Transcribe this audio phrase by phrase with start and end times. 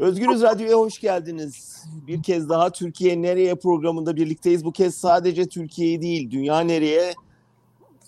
[0.00, 1.84] Özgürüz Radyo'ya hoş geldiniz.
[2.06, 4.64] Bir kez daha Türkiye Nereye programında birlikteyiz.
[4.64, 7.14] Bu kez sadece Türkiye'yi değil, dünya nereye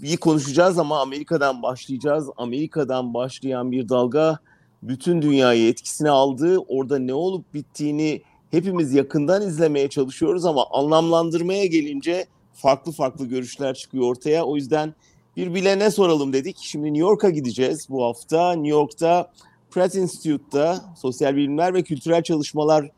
[0.02, 2.29] iyi konuşacağız ama Amerika'dan başlayacağız.
[2.36, 4.39] Amerika'dan başlayan bir dalga
[4.82, 6.59] bütün dünyayı etkisine aldı.
[6.59, 14.04] Orada ne olup bittiğini hepimiz yakından izlemeye çalışıyoruz ama anlamlandırmaya gelince farklı farklı görüşler çıkıyor
[14.04, 14.45] ortaya.
[14.45, 14.95] O yüzden
[15.36, 16.56] bir bilene soralım dedik.
[16.61, 18.52] Şimdi New York'a gideceğiz bu hafta.
[18.52, 19.30] New York'ta
[19.73, 22.90] Pratt Institute'da sosyal bilimler ve kültürel çalışmalar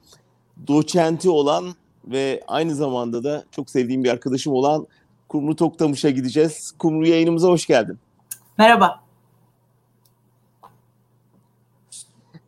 [0.67, 1.75] doçenti olan
[2.05, 4.87] ve aynı zamanda da çok sevdiğim bir arkadaşım olan
[5.29, 6.73] Kumru Toktamış'a gideceğiz.
[6.79, 7.99] Kumru yayınımıza hoş geldin.
[8.59, 9.05] Merhaba.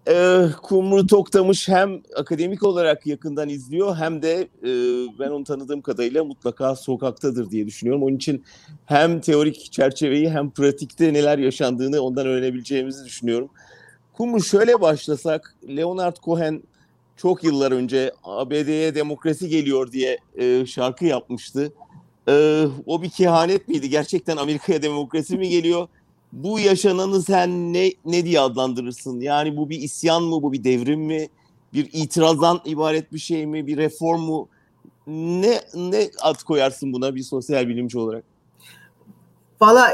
[0.09, 4.71] Ee, Kumru Toktamış hem akademik olarak yakından izliyor hem de e,
[5.19, 8.02] ben onu tanıdığım kadarıyla mutlaka sokaktadır diye düşünüyorum.
[8.02, 8.45] Onun için
[8.85, 13.51] hem teorik çerçeveyi hem pratikte neler yaşandığını ondan öğrenebileceğimizi düşünüyorum.
[14.16, 16.62] Kumru şöyle başlasak, Leonard Cohen
[17.16, 21.73] çok yıllar önce ABD'ye demokrasi geliyor diye e, şarkı yapmıştı.
[22.29, 23.91] E, o bir kehanet miydi?
[23.91, 25.88] Gerçekten Amerika'ya demokrasi mi geliyor?
[26.32, 29.21] Bu yaşananı sen ne ne diye adlandırırsın?
[29.21, 31.29] Yani bu bir isyan mı, bu bir devrim mi?
[31.73, 34.48] Bir itirazdan ibaret bir şey mi, bir reform mu?
[35.07, 38.24] Ne ne ad koyarsın buna bir sosyal bilimci olarak?
[39.60, 39.87] Valla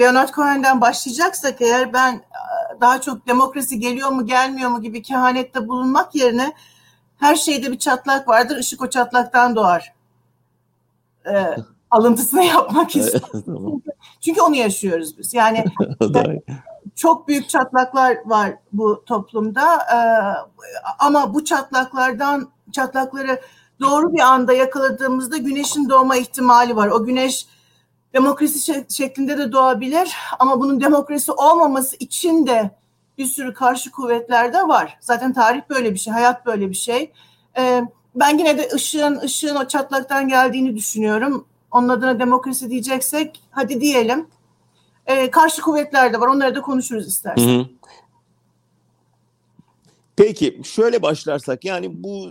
[0.00, 2.22] Leonard Cohen'den başlayacaksak eğer ben
[2.80, 6.52] daha çok demokrasi geliyor mu gelmiyor mu gibi kehanette bulunmak yerine
[7.16, 8.58] her şeyde bir çatlak vardır.
[8.58, 9.94] Işık o çatlaktan doğar.
[11.26, 11.56] Ee,
[11.90, 13.82] alıntısını yapmak istiyorum.
[14.20, 15.34] Çünkü onu yaşıyoruz biz.
[15.34, 15.64] Yani
[16.94, 19.76] çok büyük çatlaklar var bu toplumda.
[19.76, 19.98] Ee,
[20.98, 23.40] ama bu çatlaklardan çatlakları
[23.80, 26.88] doğru bir anda yakaladığımızda güneşin doğma ihtimali var.
[26.88, 27.46] O güneş
[28.14, 32.70] demokrasi şeklinde de doğabilir ama bunun demokrasi olmaması için de
[33.18, 34.98] bir sürü karşı kuvvetler de var.
[35.00, 37.12] Zaten tarih böyle bir şey, hayat böyle bir şey.
[37.58, 37.82] Ee,
[38.14, 41.46] ben yine de ışığın, ışığın o çatlaktan geldiğini düşünüyorum.
[41.70, 44.26] Onun adına demokrasi diyeceksek hadi diyelim.
[45.06, 46.26] Ee, karşı kuvvetler de var.
[46.26, 47.48] Onları da konuşuruz istersen.
[47.48, 47.66] Hı hı.
[50.16, 52.30] Peki şöyle başlarsak yani bu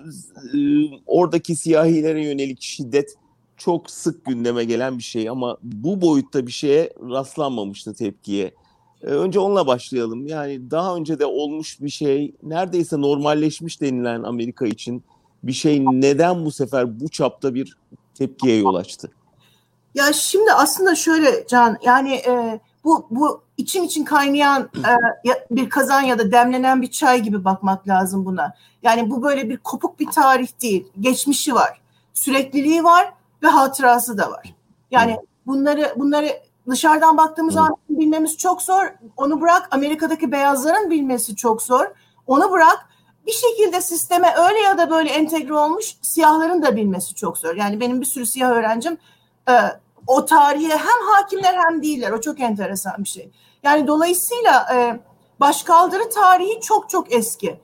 [0.53, 0.59] e,
[1.05, 3.15] oradaki siyahilere yönelik şiddet
[3.57, 8.53] çok sık gündeme gelen bir şey ama bu boyutta bir şeye rastlanmamıştı tepkiye.
[9.03, 10.27] Ee, önce onunla başlayalım.
[10.27, 15.03] Yani daha önce de olmuş bir şey, neredeyse normalleşmiş denilen Amerika için
[15.43, 17.77] bir şey neden bu sefer bu çapta bir
[18.15, 19.11] tepkiye yol açtı?
[19.95, 26.01] Ya şimdi aslında şöyle Can, yani e, bu bu içim için kaynayan e, bir kazan
[26.01, 28.53] ya da demlenen bir çay gibi bakmak lazım buna.
[28.83, 31.81] Yani bu böyle bir kopuk bir tarih değil, geçmişi var,
[32.13, 33.13] sürekliliği var
[33.43, 34.55] ve hatırası da var.
[34.91, 35.17] Yani
[35.47, 36.27] bunları bunları
[36.69, 38.93] dışarıdan baktığımız zaman bilmemiz çok zor.
[39.17, 41.85] Onu bırak Amerika'daki beyazların bilmesi çok zor.
[42.27, 42.89] Onu bırak
[43.27, 47.55] bir şekilde sisteme öyle ya da böyle entegre olmuş siyahların da bilmesi çok zor.
[47.55, 48.97] Yani benim bir sürü siyah öğrencim
[49.49, 49.53] e,
[50.07, 52.11] o tarihe hem hakimler hem değiller.
[52.11, 53.31] O çok enteresan bir şey.
[53.63, 54.99] Yani dolayısıyla e,
[55.39, 57.59] başkaldırı tarihi çok çok eski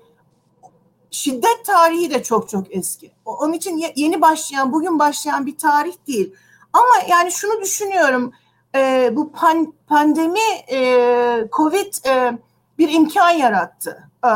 [1.14, 3.12] şiddet tarihi de çok çok eski.
[3.26, 6.34] Onun için yeni başlayan, bugün başlayan bir tarih değil.
[6.74, 8.34] Ama yani şunu düşünüyorum,
[8.76, 10.40] e, bu pan, pandemi,
[10.72, 12.38] e, Covid e,
[12.78, 14.10] bir imkan yarattı.
[14.26, 14.32] E,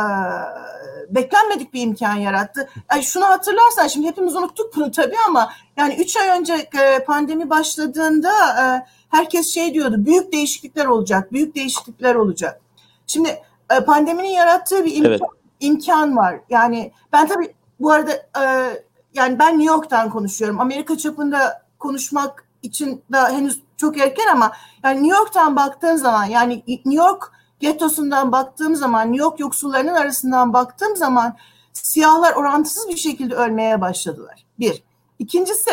[1.10, 2.70] beklenmedik bir imkan yarattı.
[2.92, 7.50] Yani şunu hatırlarsan, şimdi hepimiz unuttuk bunu tabii ama yani üç ay önce e, pandemi
[7.50, 8.66] başladığında e,
[9.10, 12.62] herkes şey diyordu, büyük değişiklikler olacak, büyük değişiklikler olacak.
[13.08, 15.22] Şimdi e, pandeminin yarattığı bir imkan, evet
[15.60, 16.40] imkan var.
[16.50, 18.44] Yani ben tabii bu arada e,
[19.14, 20.60] yani ben New York'tan konuşuyorum.
[20.60, 24.52] Amerika çapında konuşmak için da henüz çok erken ama
[24.84, 30.54] yani New York'tan baktığın zaman yani New York getosundan baktığım zaman New York yoksullarının arasından
[30.54, 31.38] baktığım zaman
[31.74, 34.46] siyahlar orantısız bir şekilde ölmeye başladılar.
[34.60, 34.84] Bir.
[35.20, 35.72] İkincisi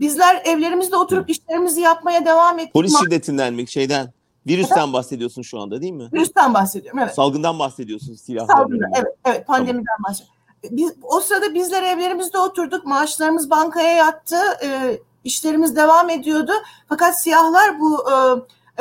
[0.00, 2.74] bizler evlerimizde oturup işlerimizi yapmaya devam ettik.
[2.74, 4.12] Polis şiddetinden mi şeyden?
[4.46, 6.08] Virüsten bahsediyorsun şu anda değil mi?
[6.12, 7.14] Virüsten bahsediyorum evet.
[7.14, 8.62] Salgından bahsediyorsun silahlardan.
[8.62, 10.08] Salgından evet, evet pandemiden tamam.
[10.08, 10.36] bahsediyorum.
[10.70, 16.52] Biz, o sırada bizler evlerimizde oturduk, maaşlarımız bankaya yattı, e, işlerimiz devam ediyordu.
[16.88, 18.14] Fakat siyahlar bu e,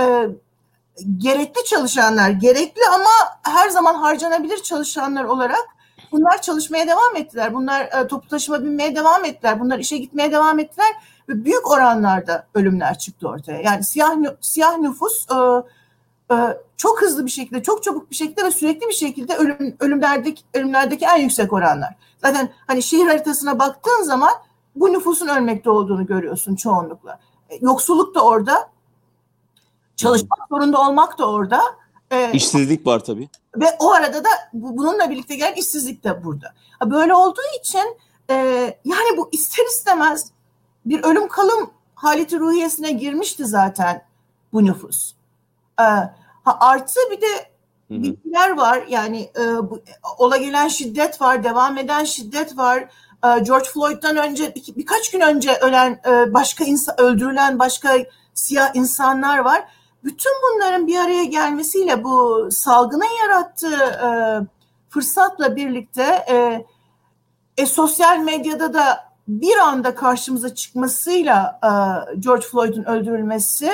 [0.04, 0.30] e,
[1.18, 3.10] gerekli çalışanlar, gerekli ama
[3.44, 5.66] her zaman harcanabilir çalışanlar olarak
[6.12, 7.54] bunlar çalışmaya devam ettiler.
[7.54, 9.60] Bunlar e, toplu taşıma binmeye devam ettiler.
[9.60, 10.96] Bunlar işe gitmeye devam ettiler
[11.30, 13.62] ve büyük oranlarda ölümler çıktı ortaya.
[13.62, 15.36] Yani siyah siyah nüfus e,
[16.36, 20.44] e, çok hızlı bir şekilde, çok çabuk bir şekilde ve sürekli bir şekilde ölüm ölümlerdeki
[20.54, 21.96] ölümlerdeki en yüksek oranlar.
[22.22, 24.32] Zaten hani şehir haritasına baktığın zaman
[24.76, 27.20] bu nüfusun ölmekte olduğunu görüyorsun çoğunlukla.
[27.50, 28.70] E, yoksulluk da orada,
[29.96, 31.62] çalışmak zorunda olmak da orada.
[32.12, 33.30] E, işsizlik var tabii.
[33.56, 36.54] Ve o arada da bununla birlikte gelen işsizlik de burada.
[36.86, 37.98] Böyle olduğu için
[38.30, 38.36] e,
[38.86, 40.32] yani bu ister istemez
[40.86, 44.06] bir ölüm kalım haleti ruhiyesine girmişti zaten
[44.54, 45.14] bu nüfus.
[45.80, 47.52] E, ha, artı bir de
[47.90, 49.82] bilgiler var yani e, bu,
[50.18, 52.80] ola gelen şiddet var, devam eden şiddet var.
[53.24, 57.98] E, George Floyd'dan önce bir, birkaç gün önce ölen e, başka insan öldürülen başka
[58.34, 59.64] siyah insanlar var.
[60.04, 64.10] Bütün bunların bir araya gelmesiyle bu salgının yarattığı e,
[64.90, 66.66] fırsatla birlikte e,
[67.58, 71.70] e, sosyal medyada da bir anda karşımıza çıkmasıyla e,
[72.20, 73.72] George Floyd'un öldürülmesi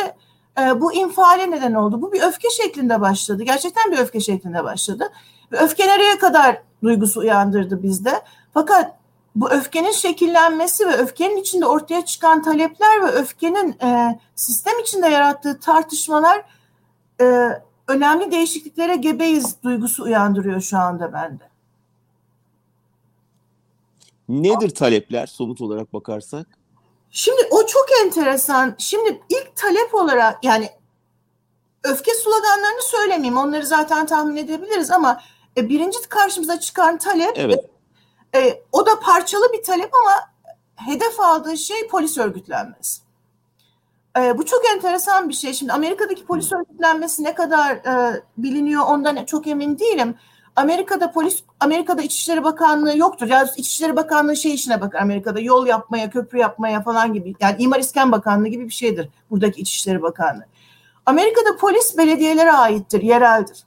[0.59, 2.01] e, bu infiale neden oldu.
[2.01, 3.43] Bu bir öfke şeklinde başladı.
[3.43, 5.09] Gerçekten bir öfke şeklinde başladı.
[5.51, 8.21] Ve öfke nereye kadar duygusu uyandırdı bizde.
[8.53, 8.97] Fakat
[9.35, 15.59] bu öfkenin şekillenmesi ve öfkenin içinde ortaya çıkan talepler ve öfkenin e, sistem içinde yarattığı
[15.59, 16.45] tartışmalar
[17.21, 17.49] e,
[17.87, 21.46] önemli değişikliklere gebeyiz duygusu uyandırıyor şu anda bende.
[24.29, 26.47] Nedir talepler somut olarak bakarsak?
[27.11, 28.75] Şimdi o çok enteresan.
[28.77, 30.69] Şimdi ilk talep olarak yani
[31.83, 33.37] öfke sloganlarını söylemeyeyim.
[33.37, 35.21] Onları zaten tahmin edebiliriz ama
[35.57, 37.65] e, birinci karşımıza çıkan talep evet.
[38.35, 40.29] e, o da parçalı bir talep ama
[40.75, 43.01] hedef aldığı şey polis örgütlenmesi.
[44.17, 45.53] E, bu çok enteresan bir şey.
[45.53, 50.15] Şimdi Amerika'daki polis örgütlenmesi ne kadar e, biliniyor ondan çok emin değilim.
[50.57, 53.27] Amerika'da polis, Amerika'da İçişleri Bakanlığı yoktur.
[53.27, 57.35] Yani İçişleri Bakanlığı şey işine bakar Amerika'da yol yapmaya, köprü yapmaya falan gibi.
[57.39, 60.45] Yani İmar İskan Bakanlığı gibi bir şeydir buradaki İçişleri Bakanlığı.
[61.05, 63.63] Amerika'da polis belediyelere aittir, yereldir.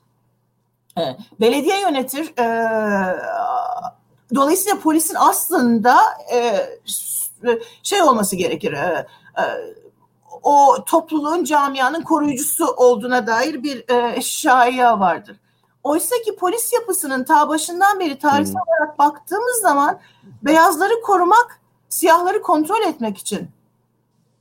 [1.40, 2.34] Belediye yönetir.
[4.34, 5.96] dolayısıyla polisin aslında
[7.82, 8.74] şey olması gerekir.
[10.42, 13.84] o topluluğun, camianın koruyucusu olduğuna dair bir
[14.20, 15.36] şaya vardır.
[15.84, 18.62] Oysa ki polis yapısının ta başından beri tarihsel hmm.
[18.68, 19.98] olarak baktığımız zaman
[20.42, 23.50] beyazları korumak, siyahları kontrol etmek için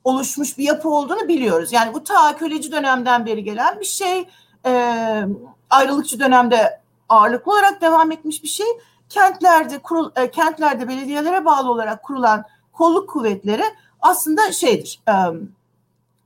[0.04, 1.74] oluşmuş bir yapı olduğunu biliyoruz.
[1.74, 4.30] Yani bu ta köleci dönemden beri gelen bir şey.
[4.66, 5.26] E,
[5.70, 8.68] ayrılıkçı dönemde ağırlıklı olarak devam etmiş bir şey.
[9.10, 13.64] Kentlerde kurul, e, kentlerde belediyelere bağlı olarak kurulan kolluk kuvvetleri
[14.02, 15.02] aslında şeydir.
[15.08, 15.14] E,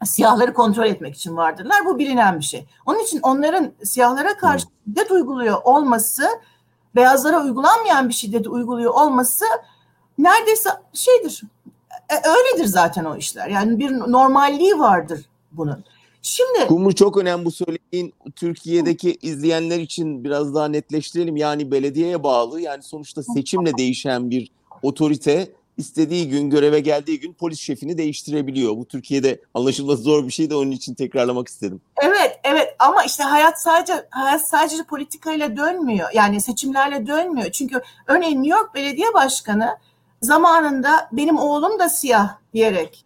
[0.06, 1.86] siyahları kontrol etmek için vardırlar.
[1.86, 2.66] Bu bilinen bir şey.
[2.86, 6.24] Onun için onların siyahlara karşı şiddet uyguluyor olması,
[6.96, 9.46] beyazlara uygulanmayan bir şiddeti uyguluyor olması
[10.18, 11.42] neredeyse şeydir.
[12.10, 13.48] E, öyledir zaten o işler.
[13.48, 15.84] Yani bir normalliği vardır bunun.
[16.22, 21.38] Şimdi Kumru çok önemli bu söylediğin Türkiye'deki izleyenler için biraz daha netleştirelim.
[21.38, 24.52] Yani belediyeye bağlı yani sonuçta seçimle değişen bir
[24.82, 28.78] otorite istediği gün göreve geldiği gün polis şefini değiştirebiliyor.
[28.78, 31.82] Bu Türkiye'de anlaşılması zor bir şey de onun için tekrarlamak istedim.
[32.02, 36.10] Evet, evet ama işte hayat sadece hayat sadece politikayla dönmüyor.
[36.14, 37.52] Yani seçimlerle dönmüyor.
[37.52, 39.78] Çünkü örneğin New York Belediye Başkanı
[40.22, 43.06] zamanında benim oğlum da siyah diyerek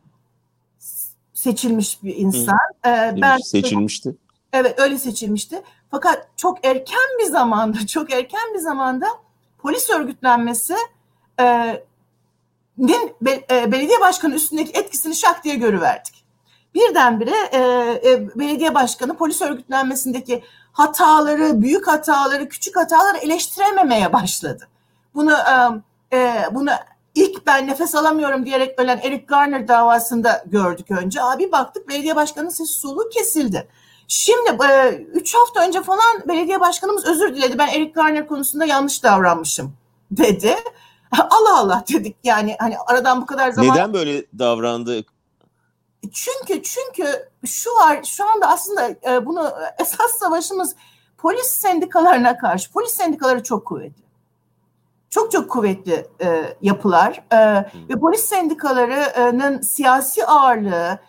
[1.34, 2.58] seçilmiş bir insan.
[2.86, 2.90] Hı.
[2.90, 4.16] Ee, ben seçilmişti.
[4.54, 5.62] Evet, öyle seçilmişti.
[5.92, 9.08] Fakat çok erken bir zamanda, çok erken bir zamanda
[9.58, 10.75] polis örgütlenmesi
[11.40, 11.78] e,
[13.72, 16.26] belediye başkanı üstündeki etkisini şak diye görüverdik.
[16.76, 17.60] Birdenbire e,
[18.12, 24.68] e, belediye başkanı polis örgütlenmesindeki hataları, büyük hataları, küçük hataları eleştirememeye başladı.
[25.16, 26.69] Bunu e, e, bunu
[27.16, 31.24] ilk ben nefes alamıyorum diyerek ölen Eric Garner davasında gördük önce.
[31.24, 33.68] Abi baktık belediye başkanının sesi soluğu kesildi.
[34.07, 37.57] Şimdi e, üç hafta önce falan belediye başkanımız özür diledi.
[37.57, 39.74] Ben Eric Garner konusunda yanlış davranmışım
[40.12, 40.56] dedi.
[41.30, 43.76] Allah Allah dedik yani hani aradan bu kadar zaman.
[43.76, 45.04] Neden böyle davrandı?
[46.14, 50.76] Çünkü çünkü şu var şu anda aslında e, bunu esas savaşımız
[51.18, 52.71] polis sendikalarına karşı.
[52.71, 54.07] Polis sendikaları çok kuvvetli.
[55.09, 57.37] Çok çok kuvvetli e, yapılar e,
[57.90, 60.99] ve polis sendikalarının siyasi ağırlığı,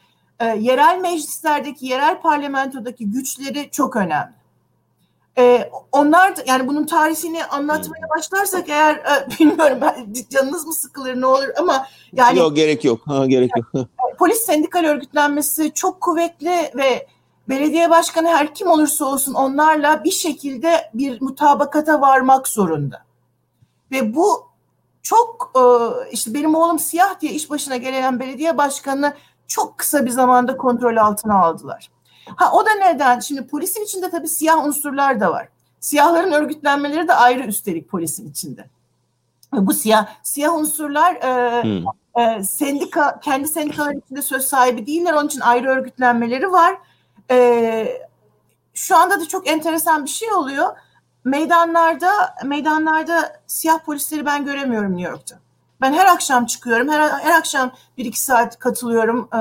[0.40, 4.37] e, yerel meclislerdeki, yerel parlamentodaki güçleri çok önemli.
[5.38, 8.10] Ee, onlar da, yani bunun tarihini anlatmaya hmm.
[8.16, 13.00] başlarsak eğer e, bilmiyorum ben, canınız mı sıkılır ne olur ama yani yok gerek yok
[13.06, 13.86] ha gerek yok.
[14.18, 17.06] polis sendikal örgütlenmesi çok kuvvetli ve
[17.48, 23.02] belediye başkanı her kim olursa olsun onlarla bir şekilde bir mutabakata varmak zorunda.
[23.90, 24.46] Ve bu
[25.02, 25.62] çok e,
[26.12, 29.14] işte benim oğlum siyah diye iş başına gelen belediye başkanını
[29.46, 31.90] çok kısa bir zamanda kontrol altına aldılar.
[32.36, 33.20] Ha o da neden?
[33.20, 35.48] Şimdi polisin içinde tabii siyah unsurlar da var.
[35.80, 38.64] Siyahların örgütlenmeleri de ayrı üstelik polisin içinde.
[39.52, 42.22] Bu siyah siyah unsurlar e, hmm.
[42.22, 45.12] e, sendika kendi sendikalar içinde söz sahibi değiller.
[45.12, 46.78] Onun için ayrı örgütlenmeleri var.
[47.30, 47.88] E,
[48.74, 50.76] şu anda da çok enteresan bir şey oluyor.
[51.24, 52.10] Meydanlarda
[52.44, 55.38] meydanlarda siyah polisleri ben göremiyorum New York'ta.
[55.80, 56.88] Ben her akşam çıkıyorum.
[56.88, 59.40] Her, her akşam bir iki saat katılıyorum e,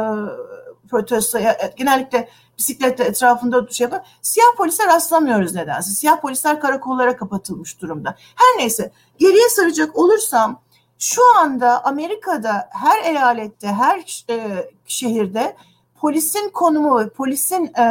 [0.90, 1.52] protestoya.
[1.52, 4.02] E, genellikle bisikletle etrafında şey yapar.
[4.22, 5.92] Siyah polisler rastlamıyoruz nedense.
[5.92, 8.16] Siyah polisler karakollara kapatılmış durumda.
[8.36, 10.62] Her neyse geriye saracak olursam
[11.00, 15.56] şu anda Amerika'da her eyalette, her e, şehirde
[15.96, 17.82] polisin konumu ve polisin e,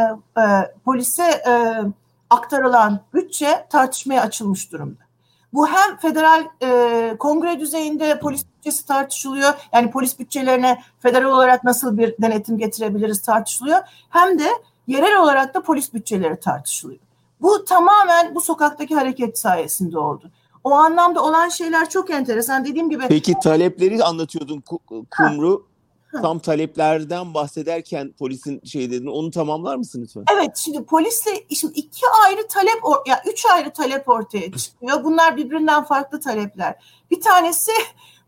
[0.41, 1.83] e, polise e,
[2.31, 5.07] aktarılan bütçe tartışmaya açılmış durumda.
[5.53, 9.53] Bu hem federal e, kongre düzeyinde polis bütçesi tartışılıyor.
[9.73, 13.79] Yani polis bütçelerine federal olarak nasıl bir denetim getirebiliriz tartışılıyor.
[14.11, 14.49] Hem de
[14.87, 17.01] yerel olarak da polis bütçeleri tartışılıyor.
[17.41, 20.31] Bu tamamen bu sokaktaki hareket sayesinde oldu.
[20.65, 22.65] O anlamda olan şeyler çok enteresan.
[22.65, 23.05] Dediğim gibi.
[23.09, 24.63] Peki talepleri anlatıyordun
[25.11, 25.67] Kumru.
[26.13, 26.23] Ha.
[26.23, 30.25] Tam taleplerden bahsederken polisin şey dedin onu tamamlar mısın lütfen?
[30.35, 35.05] Evet şimdi polisle şimdi iki ayrı talep ya yani üç ayrı talep ortaya çıkıyor.
[35.05, 36.75] Bunlar birbirinden farklı talepler.
[37.11, 37.73] Bir tanesi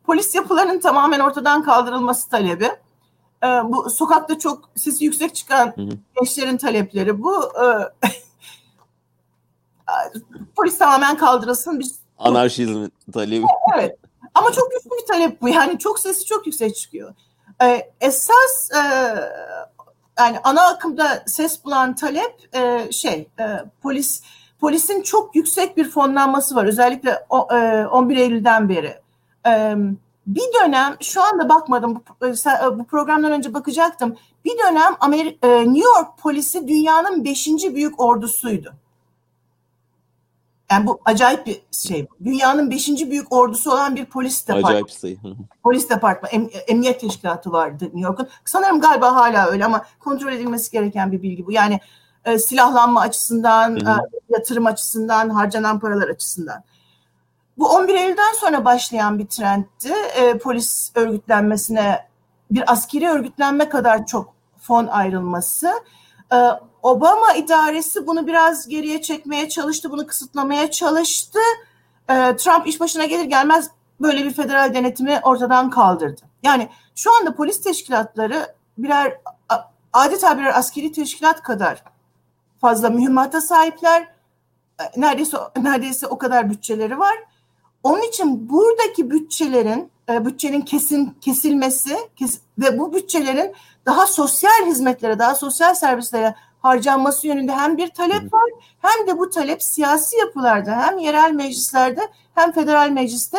[0.09, 2.65] polis yapılarının tamamen ortadan kaldırılması talebi.
[3.45, 5.91] Ee, bu sokakta çok sesi yüksek çıkan hı hı.
[6.17, 7.45] gençlerin talepleri bu.
[7.45, 8.09] Ee,
[10.57, 11.81] polis tamamen kaldırılsın.
[11.81, 13.45] Biz Anarşizm talebi.
[13.77, 13.99] Evet.
[14.35, 15.49] Ama çok güçlü bir talep bu.
[15.49, 17.15] Yani çok sesi çok yüksek çıkıyor.
[17.62, 18.83] Ee, esas e,
[20.19, 23.45] yani ana akımda ses bulan talep e, şey e,
[23.83, 24.23] polis
[24.61, 26.65] polisin çok yüksek bir fonlanması var.
[26.65, 29.08] Özellikle o, e, 11 Eylül'den beri.
[29.47, 29.75] E,
[30.26, 34.16] bir dönem şu anda bakmadım bu, e, bu programdan önce bakacaktım.
[34.45, 38.75] Bir dönem Amerika, e, New York polisi dünyanın beşinci büyük ordusuydu.
[40.71, 42.07] Yani bu acayip bir şey.
[42.25, 44.73] Dünyanın beşinci büyük ordusu olan bir polis departmanı.
[44.73, 45.18] Acayip sayı.
[45.62, 48.28] polis departmanı, em, emniyet teşkilatı vardı New York'un.
[48.45, 51.52] Sanırım galiba hala öyle ama kontrol edilmesi gereken bir bilgi bu.
[51.52, 51.80] Yani
[52.25, 53.97] e, silahlanma açısından, e,
[54.28, 56.62] yatırım açısından, harcanan paralar açısından.
[57.59, 59.93] Bu 11 Eylül'den sonra başlayan bir trendti.
[60.15, 62.09] E, polis örgütlenmesine
[62.50, 65.73] bir askeri örgütlenme kadar çok fon ayrılması.
[66.33, 66.37] E,
[66.83, 71.38] Obama idaresi bunu biraz geriye çekmeye çalıştı, bunu kısıtlamaya çalıştı.
[72.11, 76.23] Ee, Trump iş başına gelir gelmez böyle bir federal denetimi ortadan kaldırdı.
[76.43, 79.21] Yani şu anda polis teşkilatları birer
[79.93, 81.85] adeta birer askeri teşkilat kadar
[82.61, 84.09] fazla mühimmata sahipler.
[84.81, 87.17] Ee, neredeyse neredeyse o kadar bütçeleri var.
[87.82, 93.54] Onun için buradaki bütçelerin e, bütçenin kesin kesilmesi kes, ve bu bütçelerin
[93.87, 99.30] daha sosyal hizmetlere, daha sosyal servislere harcanması yönünde hem bir talep var hem de bu
[99.30, 103.38] talep siyasi yapılarda hem yerel meclislerde hem federal mecliste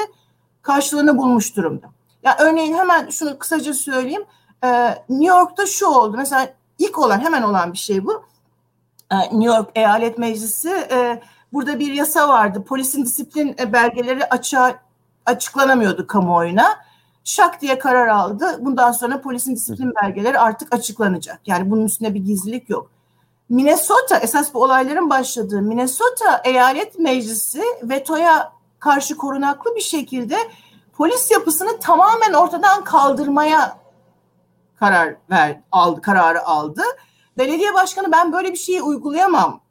[0.61, 1.85] karşılığını bulmuş durumda.
[1.85, 1.91] Ya
[2.39, 4.25] yani örneğin hemen şunu kısaca söyleyeyim.
[4.63, 6.17] Ee, New York'ta şu oldu.
[6.17, 8.23] Mesela ilk olan hemen olan bir şey bu.
[9.11, 11.21] Ee, New York Eyalet Meclisi e,
[11.53, 12.63] burada bir yasa vardı.
[12.63, 14.79] Polisin disiplin e, belgeleri açığa
[15.25, 16.79] açıklanamıyordu kamuoyuna.
[17.23, 18.57] Şak diye karar aldı.
[18.59, 21.41] Bundan sonra polisin disiplin belgeleri artık açıklanacak.
[21.45, 22.89] Yani bunun üstünde bir gizlilik yok.
[23.49, 30.37] Minnesota esas bu olayların başladığı Minnesota Eyalet Meclisi vetoya karşı korunaklı bir şekilde
[30.93, 33.77] polis yapısını tamamen ortadan kaldırmaya
[34.75, 36.81] karar ver aldı kararı aldı.
[37.37, 39.61] Belediye başkanı ben böyle bir şeyi uygulayamam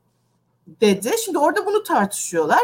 [0.80, 1.10] dedi.
[1.24, 2.62] Şimdi orada bunu tartışıyorlar.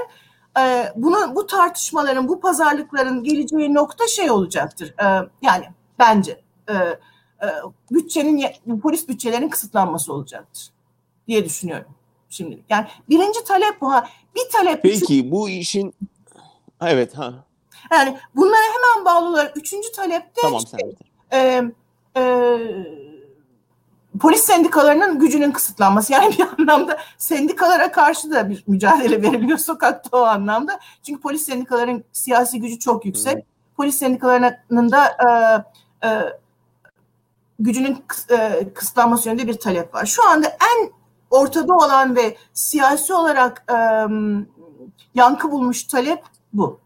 [0.58, 4.94] Ee, bunu bu tartışmaların, bu pazarlıkların geleceği nokta şey olacaktır.
[5.02, 5.04] Ee,
[5.42, 5.64] yani
[5.98, 6.98] bence e, e,
[7.90, 8.44] bütçenin
[8.82, 10.70] polis bütçelerinin kısıtlanması olacaktır
[11.28, 11.90] diye düşünüyorum
[12.30, 12.64] şimdilik.
[12.70, 13.92] Yani birinci talep bu.
[13.92, 14.08] Ha.
[14.34, 14.82] Bir talep.
[14.82, 15.94] Peki bu işin
[16.82, 17.44] evet ha.
[17.92, 20.78] Yani bunlara hemen bağlı olarak üçüncü talepte tamam, sen
[21.32, 21.62] e,
[22.16, 22.22] e,
[24.20, 26.12] polis sendikalarının gücünün kısıtlanması.
[26.12, 30.80] Yani bir anlamda sendikalara karşı da bir mücadele veriliyor sokakta o anlamda.
[31.02, 33.44] Çünkü polis sendikaların siyasi gücü çok yüksek.
[33.76, 35.06] Polis sendikalarının da
[36.02, 36.10] e, e,
[37.58, 40.06] gücünün e, kısıtlanması yönünde bir talep var.
[40.06, 40.92] Şu anda en
[41.30, 43.76] ortada olan ve siyasi olarak e,
[45.14, 46.80] yankı bulmuş talep bu.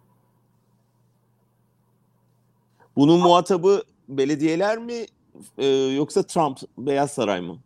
[2.97, 5.07] Bunun muhatabı belediyeler mi
[5.59, 7.59] e, yoksa Trump, Beyaz Saray mı?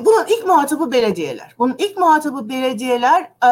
[0.00, 1.54] Bunun ilk muhatabı belediyeler.
[1.58, 3.48] Bunun ilk muhatabı belediyeler e,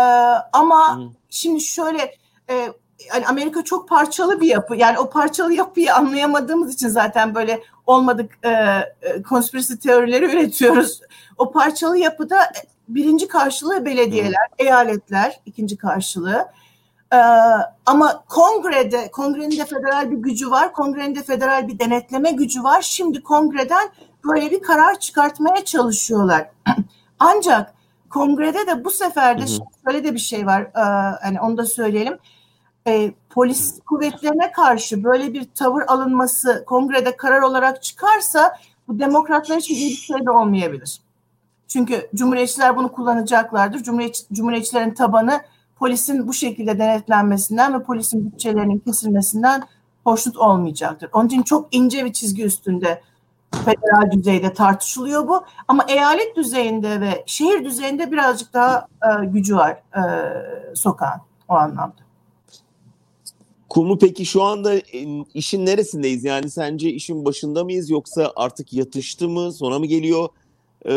[0.52, 1.10] ama hmm.
[1.30, 2.14] şimdi şöyle
[2.50, 2.72] e,
[3.14, 4.76] yani Amerika çok parçalı bir yapı.
[4.76, 8.50] Yani o parçalı yapıyı anlayamadığımız için zaten böyle olmadık e,
[9.02, 11.00] e, konspirasi teorileri üretiyoruz.
[11.38, 12.36] O parçalı yapıda
[12.88, 14.66] birinci karşılığı belediyeler, hmm.
[14.66, 16.48] eyaletler, ikinci karşılığı.
[17.12, 17.16] Ee,
[17.86, 22.82] ama kongrede, kongrenin de federal bir gücü var, kongrenin de federal bir denetleme gücü var.
[22.82, 23.88] Şimdi kongreden
[24.24, 26.50] böyle bir karar çıkartmaya çalışıyorlar.
[27.18, 27.74] Ancak
[28.10, 29.44] kongrede de bu sefer de
[29.84, 30.62] şöyle de bir şey var.
[30.62, 30.82] E,
[31.22, 32.18] hani onu da söyleyelim.
[32.86, 39.74] E, polis kuvvetlerine karşı böyle bir tavır alınması kongrede karar olarak çıkarsa bu demokratlar için
[39.74, 41.00] iyi bir şey de olmayabilir.
[41.68, 43.82] Çünkü cumhuriyetçiler bunu kullanacaklardır.
[43.82, 45.40] Cumhuriyet, cumhuriyetçilerin tabanı
[45.82, 49.62] polisin bu şekilde denetlenmesinden ve polisin bütçelerinin kesilmesinden
[50.04, 51.10] hoşnut olmayacaktır.
[51.12, 53.02] Onun için çok ince bir çizgi üstünde
[53.64, 55.44] federal düzeyde tartışılıyor bu.
[55.68, 60.02] Ama eyalet düzeyinde ve şehir düzeyinde birazcık daha e, gücü var e,
[60.74, 62.02] sokağın o anlamda.
[63.68, 64.82] Kumu peki şu anda e,
[65.34, 66.24] işin neresindeyiz?
[66.24, 70.28] Yani sence işin başında mıyız yoksa artık yatıştı mı, sona mı geliyor?
[70.84, 70.92] Ee,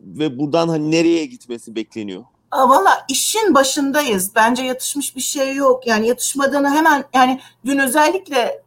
[0.00, 2.24] ve buradan hani nereye gitmesi bekleniyor?
[2.52, 4.34] Valla işin başındayız.
[4.34, 5.86] Bence yatışmış bir şey yok.
[5.86, 8.62] Yani yatışmadığını hemen yani dün özellikle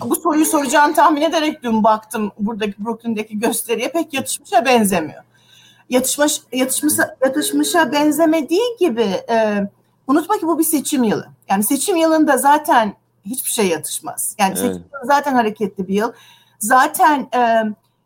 [0.00, 5.22] bu soruyu soracağını tahmin ederek dün baktım buradaki Brooklyn'deki gösteriye pek yatışmışa benzemiyor.
[5.90, 9.68] Yatışmış, yatışmışa, yatışmışa benzemediği gibi e,
[10.06, 11.28] unutma ki bu bir seçim yılı.
[11.48, 14.36] Yani seçim yılında zaten hiçbir şey yatışmaz.
[14.38, 14.58] Yani evet.
[14.58, 16.12] seçim yılı zaten hareketli bir yıl.
[16.58, 17.62] Zaten e,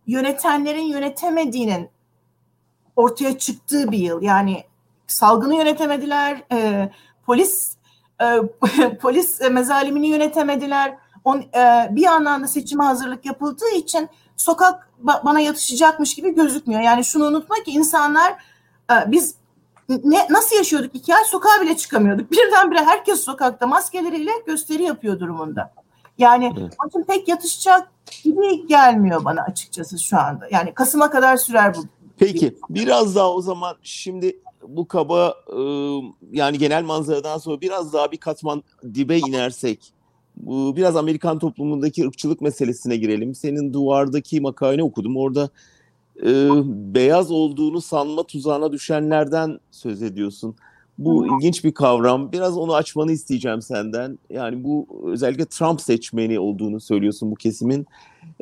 [0.06, 1.88] yönetenlerin yönetemediğinin
[2.96, 4.22] ortaya çıktığı bir yıl.
[4.22, 4.64] Yani
[5.08, 6.90] salgını yönetemediler, e,
[7.26, 7.76] polis
[8.20, 8.26] e,
[9.00, 10.98] polis mezalimini yönetemediler.
[11.24, 16.80] On, e, bir yandan da seçime hazırlık yapıldığı için sokak ba- bana yatışacakmış gibi gözükmüyor.
[16.80, 18.32] Yani şunu unutma ki insanlar
[18.90, 19.34] e, biz
[19.88, 22.30] ne, nasıl yaşıyorduk iki ay sokağa bile çıkamıyorduk.
[22.32, 25.72] Birdenbire herkes sokakta maskeleriyle gösteri yapıyor durumunda.
[26.18, 26.74] Yani evet.
[26.84, 27.88] onun pek yatışacak
[28.24, 30.48] gibi gelmiyor bana açıkçası şu anda.
[30.50, 31.84] Yani Kasım'a kadar sürer bu.
[32.18, 35.34] Peki biraz daha o zaman şimdi bu kaba
[36.32, 38.62] yani genel manzaradan sonra biraz daha bir katman
[38.94, 39.92] dibe inersek
[40.46, 43.34] biraz Amerikan toplumundaki ırkçılık meselesine girelim.
[43.34, 45.16] Senin duvardaki makale okudum.
[45.16, 45.48] Orada
[46.94, 50.56] beyaz olduğunu sanma tuzağına düşenlerden söz ediyorsun.
[50.98, 52.32] Bu ilginç bir kavram.
[52.32, 54.18] Biraz onu açmanı isteyeceğim senden.
[54.30, 57.86] Yani bu özellikle Trump seçmeni olduğunu söylüyorsun bu kesimin.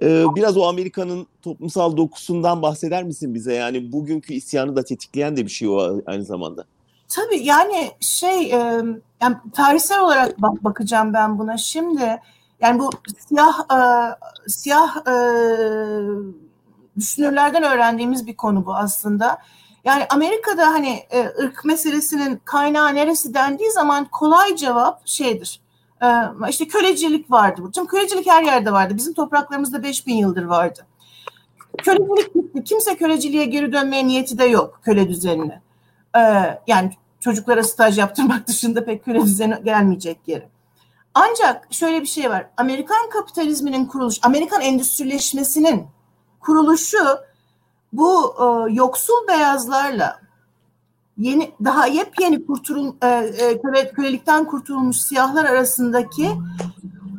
[0.02, 3.54] Ee, biraz o Amerika'nın toplumsal dokusundan bahseder misin bize?
[3.54, 6.64] Yani bugünkü isyanı da tetikleyen de bir şey o aynı zamanda.
[7.08, 8.82] Tabii yani şey e,
[9.22, 12.20] yani tarihsel olarak bak bakacağım ben buna şimdi.
[12.60, 12.90] Yani bu
[13.28, 13.80] siyah e,
[14.48, 15.16] siyah e,
[16.96, 19.38] düşünürlerden öğrendiğimiz bir konu bu aslında.
[19.84, 21.02] Yani Amerika'da hani
[21.38, 25.60] ırk meselesinin kaynağı neresi dendiği zaman kolay cevap şeydir.
[26.02, 26.06] E,
[26.48, 27.62] işte kölecilik vardı.
[27.74, 28.96] Çünkü kölecilik her yerde vardı.
[28.96, 30.86] Bizim topraklarımızda 5000 yıldır vardı.
[31.78, 32.64] Kölecilik bitti.
[32.64, 35.62] Kimse köleciliğe geri dönmeye niyeti de yok köle düzenine.
[36.16, 36.20] E,
[36.66, 40.48] yani çocuklara staj yaptırmak dışında pek köle düzeni gelmeyecek geri.
[41.14, 42.46] Ancak şöyle bir şey var.
[42.56, 45.86] Amerikan kapitalizminin kuruluş, Amerikan endüstrileşmesinin
[46.40, 46.98] kuruluşu
[47.92, 50.25] bu e, yoksul beyazlarla
[51.18, 56.30] yeni daha yepyeni kurtul e, e, köle, kölelikten kurtulmuş siyahlar arasındaki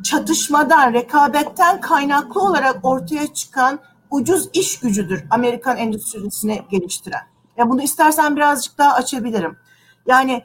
[0.04, 3.78] çatışmadan, rekabetten kaynaklı olarak ortaya çıkan
[4.10, 7.22] ucuz iş gücüdür Amerikan endüstrisini geliştiren.
[7.56, 9.56] Ya bunu istersen birazcık daha açabilirim.
[10.06, 10.44] Yani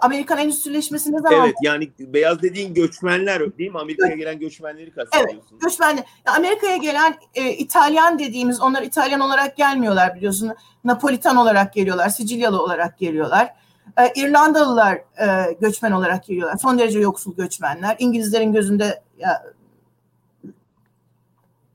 [0.00, 1.44] Amerikan endüstrileşmesi ne zaman?
[1.44, 3.78] Evet yani beyaz dediğin göçmenler değil mi?
[3.78, 5.40] Amerika'ya gelen göçmenleri kastediyorsun.
[5.50, 6.04] Evet göçmenler.
[6.26, 10.52] Amerika'ya gelen e, İtalyan dediğimiz onlar İtalyan olarak gelmiyorlar biliyorsun.
[10.84, 13.54] Napolitan olarak geliyorlar, Sicilyalı olarak geliyorlar.
[13.98, 16.56] E, İrlandalılar e, göçmen olarak geliyorlar.
[16.56, 17.96] Son derece yoksul göçmenler.
[17.98, 19.42] İngilizlerin gözünde ya,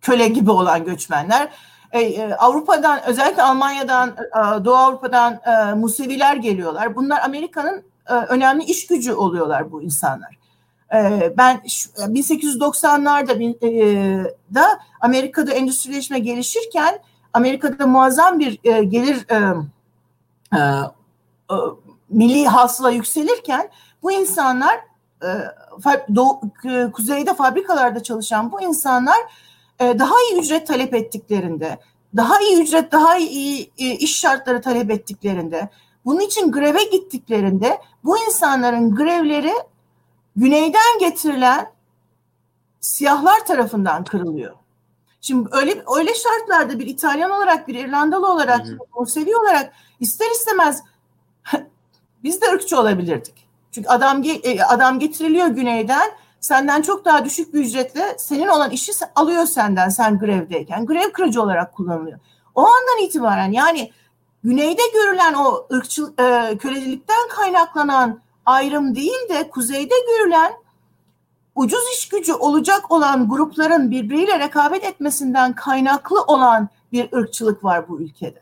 [0.01, 1.49] köle gibi olan göçmenler.
[1.93, 6.95] E, Avrupa'dan özellikle Almanya'dan e, Doğu Avrupa'dan e, Museviler geliyorlar.
[6.95, 7.84] Bunlar Amerika'nın
[8.27, 10.41] önemli iş gücü oluyorlar bu insanlar.
[11.38, 11.62] Ben
[11.97, 14.23] 1890'larda e,
[14.54, 16.99] da Amerika'da endüstrileşme gelişirken
[17.34, 19.25] Amerika'da muazzam bir gelir
[22.10, 23.69] milli hasıla yükselirken
[24.04, 24.80] bu insanlar
[26.93, 29.17] kuzeyde fabrikalarda çalışan bu insanlar
[29.81, 31.79] daha iyi ücret talep ettiklerinde,
[32.15, 35.69] daha iyi ücret, daha iyi e, iş şartları talep ettiklerinde,
[36.05, 39.53] bunun için greve gittiklerinde bu insanların grevleri
[40.35, 41.71] güneyden getirilen
[42.79, 44.55] siyahlar tarafından kırılıyor.
[45.21, 50.83] Şimdi öyle öyle şartlarda bir İtalyan olarak, bir İrlandalı olarak, bir Musevi olarak ister istemez
[52.23, 53.47] biz de ırkçı olabilirdik.
[53.71, 56.11] Çünkü adam e, adam getiriliyor güneyden
[56.41, 60.86] senden çok daha düşük bir ücretle senin olan işi alıyor senden sen grevdeyken.
[60.86, 62.19] Grev kırıcı olarak kullanılıyor.
[62.56, 63.91] O andan itibaren yani
[64.43, 70.54] güneyde görülen o ırkçı e, kölecilikten kaynaklanan ayrım değil de kuzeyde görülen
[71.56, 78.01] ucuz iş gücü olacak olan grupların birbiriyle rekabet etmesinden kaynaklı olan bir ırkçılık var bu
[78.01, 78.41] ülkede.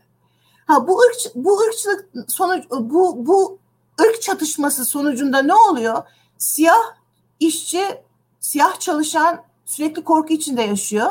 [0.66, 3.58] Ha bu ırk bu ırkçılık sonuç bu bu
[4.00, 6.02] ırk çatışması sonucunda ne oluyor?
[6.38, 6.99] Siyah
[7.40, 8.02] işçi,
[8.40, 11.10] siyah çalışan sürekli korku içinde yaşıyor.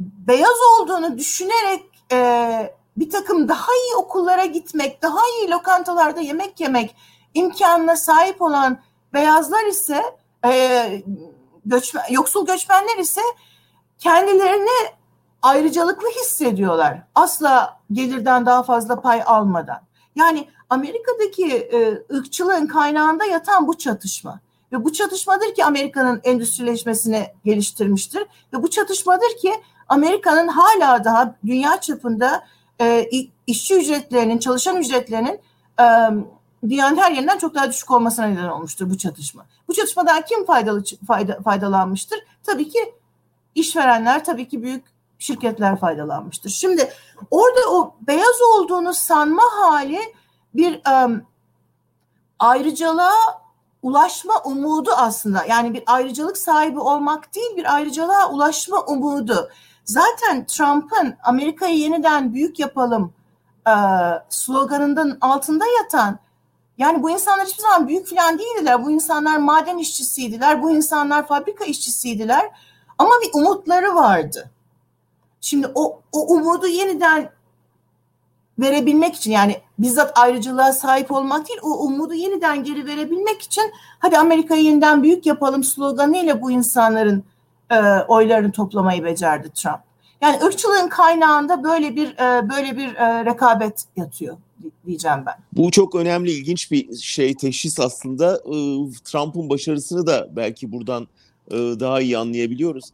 [0.00, 6.96] Beyaz olduğunu düşünerek e, bir takım daha iyi okullara gitmek, daha iyi lokantalarda yemek yemek
[7.34, 8.78] imkanına sahip olan
[9.14, 10.02] beyazlar ise
[10.46, 11.02] e,
[11.64, 13.20] göçmen, yoksul göçmenler ise
[13.98, 14.92] kendilerini
[15.42, 17.02] ayrıcalıklı hissediyorlar.
[17.14, 19.80] Asla gelirden daha fazla pay almadan.
[20.16, 24.40] Yani Amerika'daki e, ırkçılığın kaynağında yatan bu çatışma.
[24.72, 28.22] Ve bu çatışmadır ki Amerika'nın endüstrileşmesini geliştirmiştir.
[28.52, 29.52] Ve bu çatışmadır ki
[29.88, 32.44] Amerika'nın hala daha dünya çapında
[32.80, 33.08] e,
[33.46, 35.40] işçi ücretlerinin, çalışan ücretlerinin
[35.80, 35.84] e,
[36.68, 39.46] dünyanın her yerinden çok daha düşük olmasına neden olmuştur bu çatışma.
[39.68, 42.18] Bu çatışmadan kim faydalı fayda, faydalanmıştır?
[42.44, 42.94] Tabii ki
[43.54, 44.84] işverenler, tabii ki büyük
[45.18, 46.50] şirketler faydalanmıştır.
[46.50, 46.92] Şimdi
[47.30, 50.00] orada o beyaz olduğunu sanma hali
[50.54, 51.22] bir um,
[52.38, 53.42] ayrıcalığa
[53.82, 55.44] ulaşma umudu aslında.
[55.44, 59.48] Yani bir ayrıcalık sahibi olmak değil, bir ayrıcalığa ulaşma umudu.
[59.84, 63.12] Zaten Trump'ın Amerika'yı yeniden büyük yapalım
[63.68, 63.72] e,
[64.28, 66.18] sloganının altında yatan
[66.78, 68.84] yani bu insanlar hiçbir zaman büyük falan değildiler.
[68.84, 70.62] Bu insanlar maden işçisiydiler.
[70.62, 72.50] Bu insanlar fabrika işçisiydiler.
[72.98, 74.50] Ama bir umutları vardı.
[75.40, 77.30] Şimdi o, o umudu yeniden
[78.58, 84.18] verebilmek için yani bizzat ayrıcılığa sahip olmak değil o umudu yeniden geri verebilmek için hadi
[84.18, 87.24] Amerika'yı yeniden büyük yapalım sloganıyla bu insanların
[87.70, 87.76] e,
[88.08, 89.80] oylarını toplamayı becerdi Trump.
[90.20, 94.36] Yani ırkçılığın kaynağında böyle bir e, böyle bir e, rekabet yatıyor
[94.86, 95.34] diyeceğim ben.
[95.52, 98.36] Bu çok önemli, ilginç bir şey teşhis aslında.
[98.36, 98.54] E,
[99.04, 101.08] Trump'ın başarısını da belki buradan
[101.50, 102.84] daha iyi anlayabiliyoruz.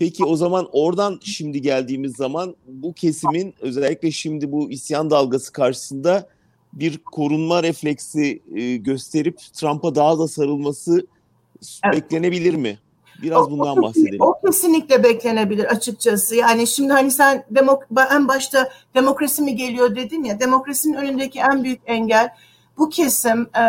[0.00, 6.28] Peki o zaman oradan şimdi geldiğimiz zaman bu kesimin özellikle şimdi bu isyan dalgası karşısında
[6.72, 11.06] bir korunma refleksi e, gösterip Trump'a daha da sarılması
[11.84, 11.94] evet.
[11.94, 12.78] beklenebilir mi?
[13.22, 14.20] Biraz o, bundan o, bahsedelim.
[14.20, 16.36] O kesinlikle beklenebilir açıkçası.
[16.36, 20.40] Yani şimdi hani sen demok en başta demokrasi mi geliyor dedin ya.
[20.40, 22.30] Demokrasinin önündeki en büyük engel
[22.78, 23.64] bu kesim e,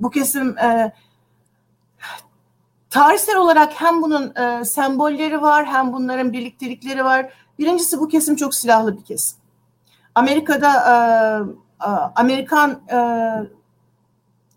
[0.00, 0.92] bu kesim e,
[2.96, 7.32] tarihsel olarak hem bunun e, sembolleri var hem bunların birliktelikleri var.
[7.58, 9.38] Birincisi bu kesim çok silahlı bir kesim.
[10.14, 10.94] Amerika'da e,
[11.84, 12.98] e, Amerikan e,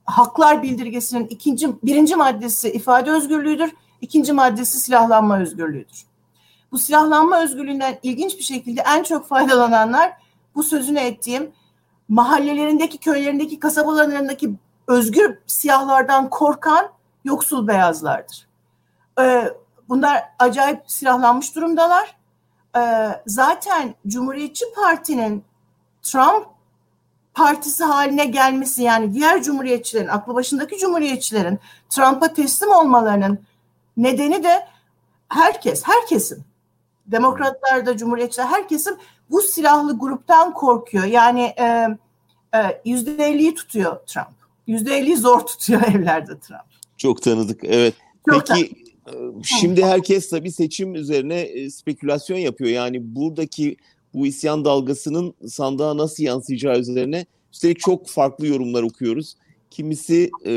[0.06, 3.71] Haklar Bildirgesi'nin ikinci birinci maddesi ifade özgürlüğüdür.
[4.02, 6.06] ikinci maddesi silahlanma özgürlüğüdür.
[6.71, 10.13] Bu silahlanma özgürlüğünden ilginç bir şekilde en çok faydalananlar
[10.56, 11.52] bu sözünü ettiğim
[12.10, 14.54] mahallelerindeki, köylerindeki, kasabalarındaki
[14.88, 18.47] özgür siyahlardan korkan yoksul beyazlardır.
[19.19, 19.53] Ee,
[19.89, 22.15] bunlar acayip silahlanmış durumdalar.
[22.77, 25.43] Ee, zaten Cumhuriyetçi Parti'nin
[26.01, 26.45] Trump
[27.34, 33.39] partisi haline gelmesi yani diğer cumhuriyetçilerin, aklı başındaki cumhuriyetçilerin Trump'a teslim olmalarının
[33.97, 34.67] nedeni de
[35.29, 36.43] herkes, herkesin,
[37.08, 41.03] demokratlar da cumhuriyetçiler, herkesin bu silahlı gruptan korkuyor.
[41.03, 41.88] Yani e,
[42.55, 44.39] e, yüzde elliyi tutuyor Trump.
[44.67, 46.79] Yüzde elliyi zor tutuyor evlerde Trump.
[46.99, 47.93] Çok tanıdık evet.
[48.29, 48.71] Çok Peki
[49.05, 49.45] tanıdık.
[49.45, 52.69] şimdi herkes tabii seçim üzerine e, spekülasyon yapıyor.
[52.69, 53.77] Yani buradaki
[54.13, 59.35] bu isyan dalgasının sandığa nasıl yansıyacağı üzerine üstelik çok farklı yorumlar okuyoruz.
[59.71, 60.53] Kimisi e,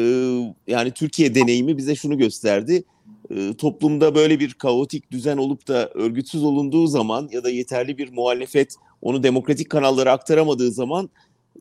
[0.67, 2.85] yani Türkiye deneyimi bize şunu gösterdi.
[3.31, 8.13] E, toplumda böyle bir kaotik düzen olup da örgütsüz olunduğu zaman ya da yeterli bir
[8.13, 11.11] muhalefet onu demokratik kanallara aktaramadığı zaman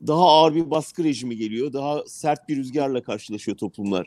[0.06, 1.72] daha ağır bir baskı rejimi geliyor.
[1.72, 4.06] Daha sert bir rüzgarla karşılaşıyor toplumlar.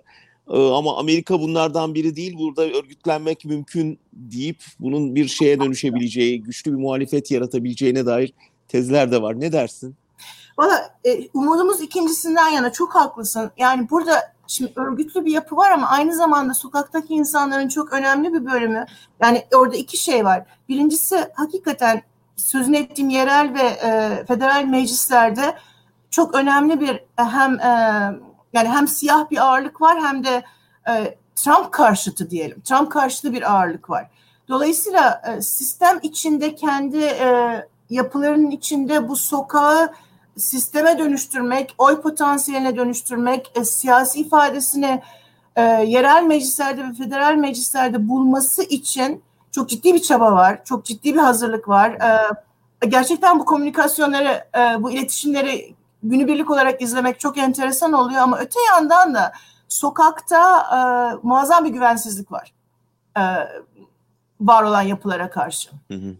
[0.49, 2.37] Ee, ama Amerika bunlardan biri değil.
[2.37, 8.33] Burada örgütlenmek mümkün deyip bunun bir şeye dönüşebileceği, güçlü bir muhalefet yaratabileceğine dair
[8.67, 9.39] tezler de var.
[9.39, 9.95] Ne dersin?
[10.57, 13.51] Valla e, umudumuz ikincisinden yana çok haklısın.
[13.57, 18.45] Yani burada şimdi örgütlü bir yapı var ama aynı zamanda sokaktaki insanların çok önemli bir
[18.45, 18.85] bölümü.
[19.21, 20.45] Yani orada iki şey var.
[20.69, 22.01] Birincisi hakikaten
[22.35, 25.55] sözünü ettiğim yerel ve e, federal meclislerde
[26.09, 27.71] çok önemli bir hem e,
[28.55, 30.43] yani hem siyah bir ağırlık var hem de
[30.89, 32.61] e, Trump karşıtı diyelim.
[32.61, 34.09] Trump karşıtı bir ağırlık var.
[34.49, 39.93] Dolayısıyla e, sistem içinde kendi e, yapılarının içinde bu sokağı
[40.37, 45.01] sisteme dönüştürmek, oy potansiyeline dönüştürmek, e, siyasi ifadesini
[45.55, 51.13] e, yerel meclislerde ve federal meclislerde bulması için çok ciddi bir çaba var, çok ciddi
[51.13, 51.91] bir hazırlık var.
[52.81, 55.75] E, gerçekten bu komünikasyonları, e, bu iletişimleri
[56.09, 59.33] günübirlik olarak izlemek çok enteresan oluyor ama öte yandan da
[59.67, 60.77] sokakta e,
[61.23, 62.53] muazzam bir güvensizlik var.
[63.17, 63.23] E,
[64.41, 65.69] var olan yapılara karşı.
[65.87, 66.15] Hı hı.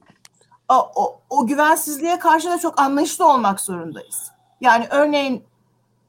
[0.70, 4.32] o, o, o güvensizliğe karşı da çok anlayışlı olmak zorundayız.
[4.62, 5.44] Yani örneğin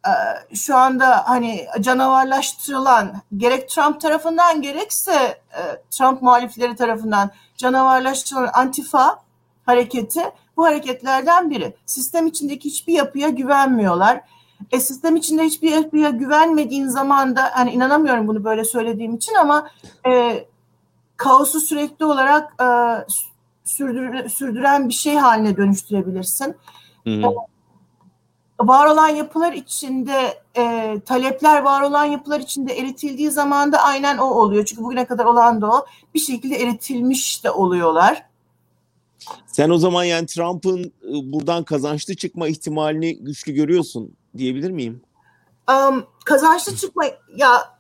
[0.07, 0.13] e,
[0.55, 5.15] şu anda hani canavarlaştırılan gerek Trump tarafından gerekse
[5.59, 9.19] e, Trump muhalifleri tarafından canavarlaştırılan antifa
[9.67, 10.23] hareketi
[10.57, 11.75] bu hareketlerden biri.
[11.87, 14.21] Sistem içindeki hiçbir yapıya güvenmiyorlar.
[14.73, 19.71] E, sistem içinde hiçbir yapıya güvenmediğin zaman da hani inanamıyorum bunu böyle söylediğim için ama
[20.07, 20.45] e,
[21.17, 22.69] kaosu sürekli olarak e,
[23.65, 26.57] sürdür, sürdüren bir şey haline dönüştürebilirsin.
[27.05, 27.35] Hı hı.
[28.61, 34.25] Var olan yapılar içinde e, talepler var olan yapılar içinde eritildiği zaman da aynen o
[34.25, 34.65] oluyor.
[34.65, 35.87] Çünkü bugüne kadar olan da o.
[36.15, 38.26] Bir şekilde eritilmiş de oluyorlar.
[39.47, 45.03] Sen o zaman yani Trump'ın e, buradan kazançlı çıkma ihtimalini güçlü görüyorsun diyebilir miyim?
[45.71, 47.05] Um, kazançlı çıkma
[47.37, 47.77] ya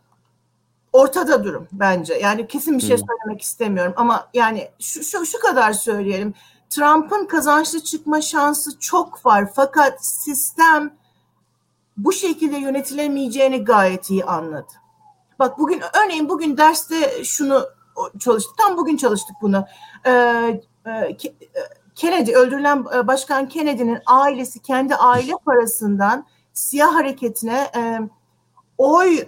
[0.92, 2.14] ortada durum bence.
[2.14, 6.34] Yani kesin bir şey söylemek istemiyorum ama yani şu, şu, şu kadar söyleyelim.
[6.70, 10.96] Trump'ın kazançlı çıkma şansı çok var fakat sistem
[11.96, 14.72] bu şekilde yönetilemeyeceğini gayet iyi anladı.
[15.38, 17.66] Bak bugün örneğin bugün derste şunu
[18.18, 18.58] çalıştık.
[18.58, 19.66] Tam bugün çalıştık bunu.
[20.06, 20.60] Ee,
[21.94, 28.00] Kennedy öldürülen e, Başkan Kennedy'nin ailesi kendi aile parasından siyah hareketine e,
[28.78, 29.24] oy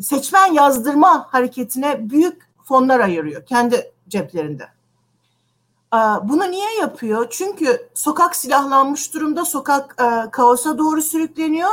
[0.00, 4.68] seçmen yazdırma hareketine büyük fonlar ayırıyor kendi ceplerinde.
[6.22, 7.26] Bunu niye yapıyor?
[7.30, 11.70] Çünkü sokak silahlanmış durumda, sokak e, kaosa doğru sürükleniyor.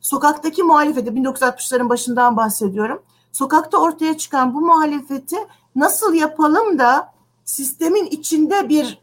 [0.00, 3.02] Sokaktaki muhalefeti, 1960'ların başından bahsediyorum.
[3.32, 5.36] Sokakta ortaya çıkan bu muhalefeti
[5.76, 7.11] nasıl yapalım da
[7.52, 8.98] sistemin içinde bir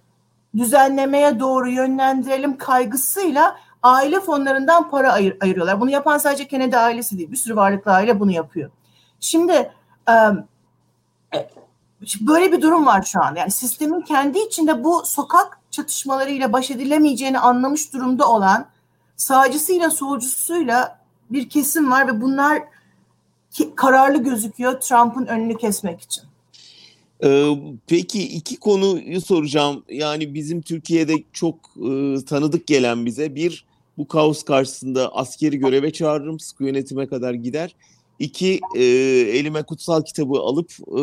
[0.58, 5.82] düzenlemeye doğru yönlendirelim kaygısıyla aile fonlarından para ayır, ayırıyorlar.
[5.82, 8.72] Bunu yapan sadece Kennedy ailesi değil, bir sürü varlıklı aile bunu yapıyor.
[9.20, 9.72] Şimdi
[12.22, 13.36] böyle bir durum var şu an.
[13.36, 18.66] Yani sistemin kendi içinde bu sokak çatışmalarıyla baş edilemeyeceğini anlamış durumda olan
[19.16, 22.64] sağcısıyla solcusuyla bir kesim var ve bunlar
[23.76, 26.29] kararlı gözüküyor Trump'ın önünü kesmek için.
[27.24, 27.50] Ee,
[27.88, 29.84] peki iki konuyu soracağım.
[29.90, 33.66] Yani bizim Türkiye'de çok e, tanıdık gelen bize bir
[33.98, 37.76] bu kaos karşısında askeri göreve çağırırım, sıkı yönetime kadar gider.
[38.20, 38.84] İki, e,
[39.40, 41.02] elime kutsal kitabı alıp e,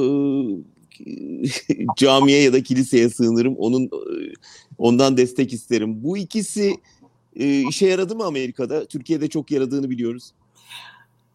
[1.97, 3.57] camiye ya da kiliseye sığınırım.
[3.57, 4.33] Onun e,
[4.79, 6.05] ondan destek isterim.
[6.05, 6.77] Bu ikisi
[7.37, 8.85] e, işe yaradı mı Amerika'da?
[8.85, 10.33] Türkiye'de çok yaradığını biliyoruz.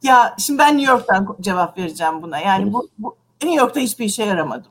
[0.03, 2.39] Ya şimdi ben New York'tan cevap vereceğim buna.
[2.39, 4.67] Yani bu, bu New York'ta hiçbir işe yaramadı.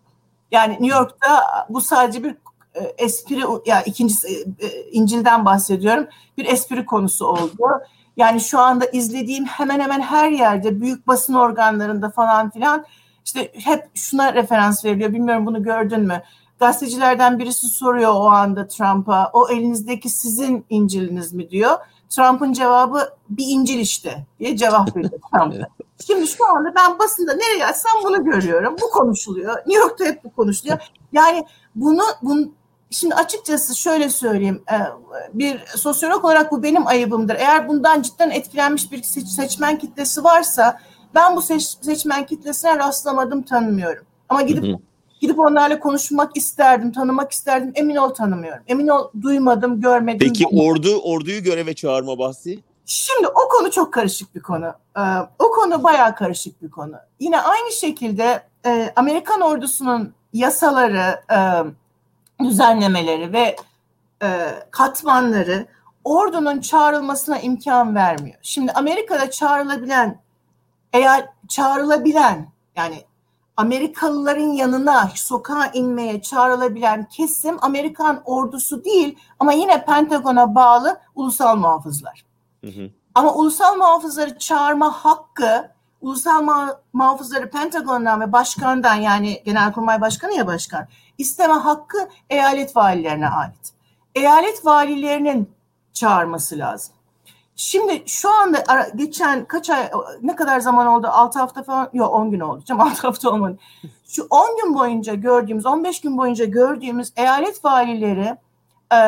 [0.52, 2.36] Yani New York'ta bu sadece bir
[2.74, 4.14] e, espri ya ikinci
[4.58, 6.06] e, İncil'den bahsediyorum.
[6.38, 7.82] Bir espri konusu oldu.
[8.16, 12.84] Yani şu anda izlediğim hemen hemen her yerde büyük basın organlarında falan filan
[13.24, 15.12] işte hep şuna referans veriliyor.
[15.12, 16.22] Bilmiyorum bunu gördün mü?
[16.58, 19.30] Gazetecilerden birisi soruyor o anda Trump'a.
[19.32, 21.78] O elinizdeki sizin İncil'iniz mi diyor.
[22.10, 25.68] Trump'ın cevabı bir İncil işte diye cevap veriyor Trump'a.
[26.06, 28.76] Şimdi şu anda ben basında nereye açsam bunu görüyorum.
[28.82, 29.56] Bu konuşuluyor.
[29.56, 30.78] New York'ta hep bu konuşuluyor.
[31.12, 31.44] Yani
[31.74, 32.48] bunu, bunu
[32.90, 34.62] şimdi açıkçası şöyle söyleyeyim.
[34.72, 34.76] E,
[35.34, 37.34] bir sosyolog olarak bu benim ayıbımdır.
[37.34, 40.80] Eğer bundan cidden etkilenmiş bir seçmen kitlesi varsa
[41.14, 44.04] ben bu seç, seçmen kitlesine rastlamadım, tanımıyorum.
[44.28, 44.80] Ama gidip.
[45.20, 47.72] Gidip onlarla konuşmak isterdim, tanımak isterdim.
[47.74, 48.62] Emin ol tanımıyorum.
[48.66, 50.28] Emin ol duymadım, görmedim.
[50.28, 52.58] Peki ordu orduyu göreve çağırma bahsi?
[52.86, 54.74] Şimdi o konu çok karışık bir konu.
[54.96, 55.00] Ee,
[55.38, 56.94] o konu bayağı karışık bir konu.
[57.20, 61.38] Yine aynı şekilde e, Amerikan ordusunun yasaları, e,
[62.44, 63.56] düzenlemeleri ve
[64.22, 64.28] e,
[64.70, 65.66] katmanları
[66.04, 68.38] ordunun çağrılmasına imkan vermiyor.
[68.42, 70.20] Şimdi Amerika'da çağrılabilen
[70.92, 73.04] eğer çağrılabilen yani
[73.60, 82.24] Amerikalıların yanına sokağa inmeye çağrılabilen kesim Amerikan ordusu değil ama yine Pentagon'a bağlı ulusal muhafızlar.
[82.64, 82.90] Hı hı.
[83.14, 85.70] Ama ulusal muhafızları çağırma hakkı
[86.00, 90.86] ulusal ma- muhafızları Pentagon'dan ve başkandan yani Genelkurmay Başkanı ya başkan
[91.18, 93.72] isteme hakkı eyalet valilerine ait.
[94.14, 95.50] Eyalet valilerinin
[95.92, 96.94] çağırması lazım.
[97.60, 98.64] Şimdi şu anda
[98.96, 99.90] geçen kaç ay
[100.22, 101.06] ne kadar zaman oldu?
[101.06, 102.62] 6 hafta falan yok 10 gün oldu.
[102.64, 103.58] Canım 6 hafta olmadı.
[104.08, 108.36] Şu 10 gün boyunca gördüğümüz 15 gün boyunca gördüğümüz eyalet valileri
[108.94, 108.98] e,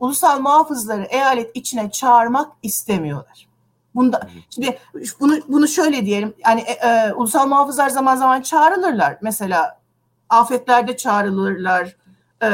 [0.00, 3.48] ulusal muhafızları eyalet içine çağırmak istemiyorlar.
[3.94, 4.78] Bunda şimdi
[5.20, 6.34] bunu bunu şöyle diyelim.
[6.46, 9.18] Yani e, e, ulusal muhafızlar zaman zaman çağrılırlar.
[9.22, 9.78] Mesela
[10.28, 11.96] afetlerde çağrılırlar.
[12.42, 12.48] E,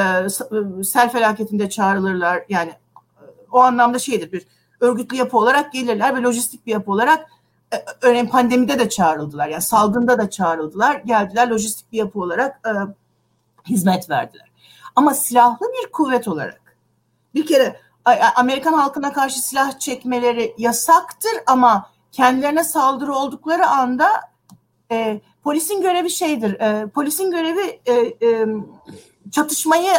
[0.84, 2.44] sel felaketinde çağrılırlar.
[2.48, 7.30] Yani e, o anlamda şeydir bir örgütlü yapı olarak gelirler ve lojistik bir yapı olarak
[7.74, 9.48] e, örneğin pandemide de çağrıldılar.
[9.48, 10.94] Yani salgında da çağrıldılar.
[10.96, 12.72] Geldiler lojistik bir yapı olarak e,
[13.68, 14.50] hizmet verdiler.
[14.96, 16.60] Ama silahlı bir kuvvet olarak
[17.34, 17.80] bir kere
[18.36, 24.08] Amerikan halkına karşı silah çekmeleri yasaktır ama kendilerine saldırı oldukları anda
[24.90, 26.60] e, polisin görevi şeydir.
[26.60, 27.92] E, polisin görevi e,
[28.28, 28.46] e,
[29.30, 29.92] çatışmayı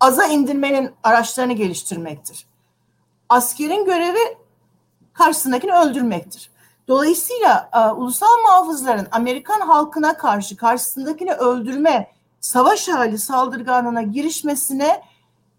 [0.00, 2.46] aza indirmenin araçlarını geliştirmektir.
[3.32, 4.38] Askerin görevi
[5.12, 6.50] karşısındakini öldürmektir.
[6.88, 15.02] Dolayısıyla e, ulusal muhafızların Amerikan halkına karşı karşısındakini öldürme savaş hali saldırganına girişmesine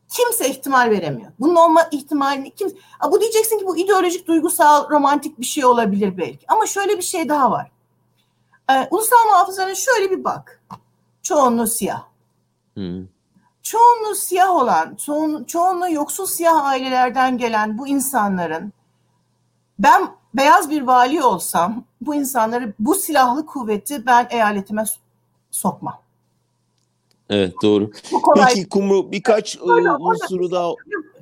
[0.10, 1.32] kimse ihtimal veremiyor.
[1.40, 2.78] Bunun olma ihtimalini kim
[3.12, 6.46] bu diyeceksin ki bu ideolojik, duygusal, romantik bir şey olabilir belki.
[6.48, 7.72] Ama şöyle bir şey daha var.
[8.70, 10.62] Ee, ulusal muhafızların şöyle bir bak.
[11.24, 12.04] Çoğunluğu siyah.
[12.74, 13.13] Hmm.
[13.64, 18.74] Çoğunluğu siyah olan, çoğun, çoğunluğu yoksul siyah ailelerden gelen bu insanların
[19.80, 24.84] ben beyaz bir vali olsam bu insanları bu silahlı kuvveti ben eyaletime
[25.52, 26.00] sokmam.
[27.30, 27.92] Evet doğru.
[28.36, 30.72] Peki Kumru birkaç pardon, unsuru daha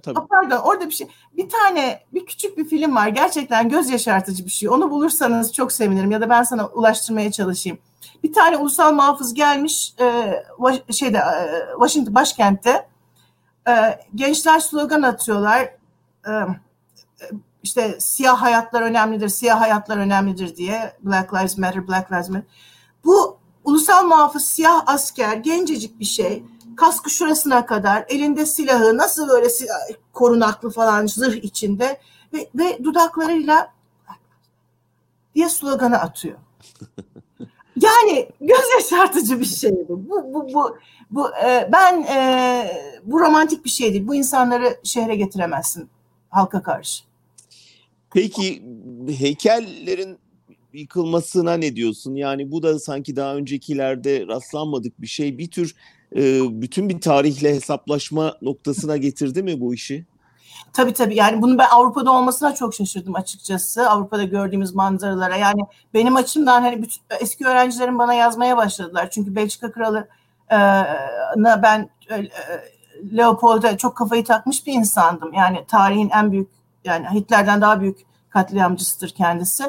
[0.03, 0.19] Tabii.
[0.29, 1.07] Pardon orada bir şey.
[1.37, 3.07] Bir tane bir küçük bir film var.
[3.07, 4.69] Gerçekten göz yaşartıcı bir şey.
[4.69, 7.79] Onu bulursanız çok sevinirim ya da ben sana ulaştırmaya çalışayım.
[8.23, 10.33] Bir tane ulusal muhafız gelmiş e,
[10.93, 12.87] şeyde e, Washington başkentte
[13.67, 15.61] e, gençler slogan atıyorlar.
[16.27, 16.31] E,
[17.63, 22.47] işte siyah hayatlar önemlidir, siyah hayatlar önemlidir diye Black Lives Matter, Black Lives Matter.
[23.05, 26.43] Bu ulusal muhafız siyah asker gencecik bir şey
[26.77, 29.47] kaskı şurasına kadar elinde silahı nasıl böyle
[30.13, 32.01] korunaklı falan zırh içinde
[32.33, 33.73] ve, ve dudaklarıyla
[35.35, 36.37] diye sloganı atıyor.
[37.81, 40.09] Yani göz yaşartıcı bir şey bu.
[40.09, 40.77] Bu bu bu,
[41.11, 42.17] bu e, ben e,
[43.03, 44.07] bu romantik bir şey değil.
[44.07, 45.89] Bu insanları şehre getiremezsin
[46.29, 47.03] halka karşı.
[48.13, 48.63] Peki
[49.17, 50.17] heykellerin
[50.73, 52.15] yıkılmasına ne diyorsun?
[52.15, 55.37] Yani bu da sanki daha öncekilerde rastlanmadık bir şey.
[55.37, 55.75] Bir tür
[56.15, 60.05] e, bütün bir tarihle hesaplaşma noktasına getirdi mi bu işi?
[60.73, 63.89] Tabii tabii yani bunu ben Avrupa'da olmasına çok şaşırdım açıkçası.
[63.89, 65.61] Avrupa'da gördüğümüz manzaralara yani
[65.93, 69.09] benim açımdan hani bütün, eski öğrencilerim bana yazmaya başladılar.
[69.09, 70.07] Çünkü Belçika kralı
[70.51, 70.57] e,
[71.37, 72.29] ben e,
[73.17, 75.33] Leopold'a çok kafayı takmış bir insandım.
[75.33, 76.49] Yani tarihin en büyük
[76.85, 79.63] yani Hitler'den daha büyük katliamcısıdır kendisi.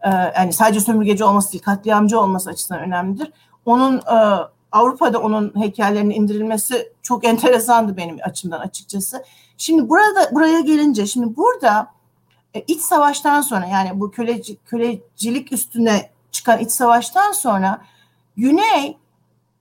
[0.00, 3.32] E, yani sadece sömürgeci olması değil katliamcı olması açısından önemlidir.
[3.64, 9.24] Onun e, Avrupa'da onun heykellerinin indirilmesi çok enteresandı benim açımdan açıkçası.
[9.58, 11.90] Şimdi burada buraya gelince şimdi burada
[12.54, 17.82] e, iç savaştan sonra yani bu köleci, kölecilik üstüne çıkan iç savaştan sonra
[18.36, 18.98] Güney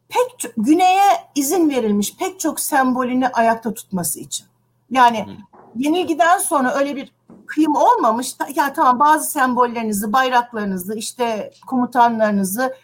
[0.10, 4.45] pek Güney'e izin verilmiş pek çok sembolünü ayakta tutması için.
[4.91, 5.38] Yani
[5.75, 7.12] yenilgiden sonra öyle bir
[7.45, 8.36] kıyım olmamış.
[8.39, 12.75] Ya yani tamam bazı sembollerinizi, bayraklarınızı, işte komutanlarınızı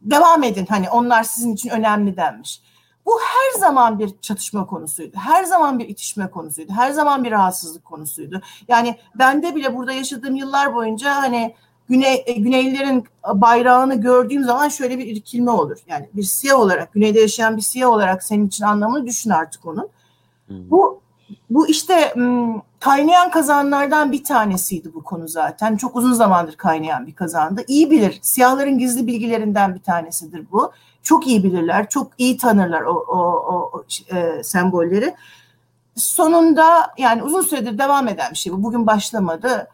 [0.00, 2.60] devam edin hani onlar sizin için önemli denmiş.
[3.06, 5.16] Bu her zaman bir çatışma konusuydu.
[5.16, 6.72] Her zaman bir itişme konusuydu.
[6.72, 8.40] Her zaman bir rahatsızlık konusuydu.
[8.68, 11.54] Yani bende bile burada yaşadığım yıllar boyunca hani
[11.88, 15.78] Güney, e, Güneylilerin bayrağını gördüğüm zaman şöyle bir irkilme olur.
[15.86, 19.88] Yani bir siyah olarak, Güney'de yaşayan bir siyah olarak senin için anlamını düşün artık onun.
[20.46, 20.70] Hmm.
[20.70, 21.00] Bu
[21.50, 22.14] bu işte
[22.80, 25.76] kaynayan kazanlardan bir tanesiydi bu konu zaten.
[25.76, 27.64] Çok uzun zamandır kaynayan bir kazandı.
[27.68, 28.18] İyi bilir.
[28.22, 30.72] Siyahların gizli bilgilerinden bir tanesidir bu.
[31.06, 33.84] Çok iyi bilirler, çok iyi tanırlar o, o, o,
[34.16, 35.14] e, sembolleri.
[35.96, 38.62] Sonunda yani uzun süredir devam eden bir şey bu.
[38.62, 39.68] Bugün başlamadı.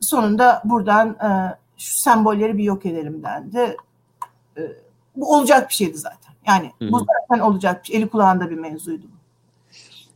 [0.00, 3.76] Sonunda buradan e, şu sembolleri bir yok edelim dendi.
[4.56, 4.60] E,
[5.16, 6.34] bu olacak bir şeydi zaten.
[6.46, 6.92] Yani Hı-hı.
[6.92, 7.96] bu zaten olacak bir şey.
[7.96, 9.16] Eli kulağında bir mevzuydu bu.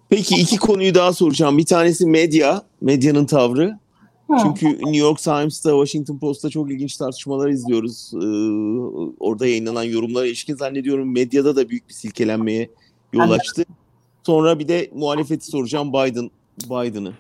[0.09, 1.59] Peki iki konuyu daha soracağım.
[1.59, 3.79] Bir tanesi medya, medyanın tavrı.
[4.43, 8.13] Çünkü New York Times'ta, Washington Post'ta çok ilginç tartışmalar izliyoruz.
[8.15, 8.27] Ee,
[9.21, 12.71] orada yayınlanan yorumlara ilişkin zannediyorum medyada da büyük bir silkelenmeye
[13.13, 13.65] yol açtı.
[14.23, 16.31] Sonra bir de muhalefeti soracağım Biden
[16.65, 17.13] Biden'ı.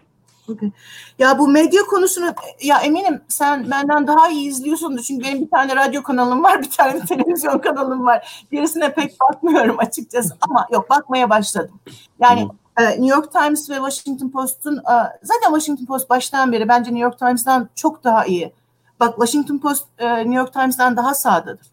[0.48, 0.70] Okay.
[1.18, 5.02] Ya bu medya konusunu ya eminim sen benden daha iyi izliyorsundur.
[5.02, 8.46] Çünkü benim bir tane radyo kanalım var, bir tane televizyon kanalım var.
[8.52, 11.80] Gerisine pek bakmıyorum açıkçası ama yok bakmaya başladım.
[12.20, 12.50] Yani hmm
[12.80, 17.18] New York Times ve Washington Post'un e, zaten Washington Post baştan beri bence New York
[17.18, 18.52] Times'dan çok daha iyi.
[19.00, 21.66] Bak Washington Post e, New York Times'dan daha sağdadır.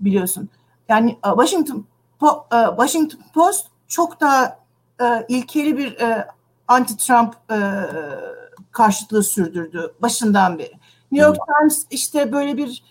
[0.00, 0.48] Biliyorsun.
[0.88, 1.84] Yani e, Washington
[2.76, 4.58] Washington Post çok daha
[5.28, 5.96] ilkeli bir
[6.68, 7.32] anti-Trump
[8.72, 10.72] karşıtlığı sürdürdü başından beri.
[11.12, 11.38] New York.
[11.46, 12.82] Times işte böyle bir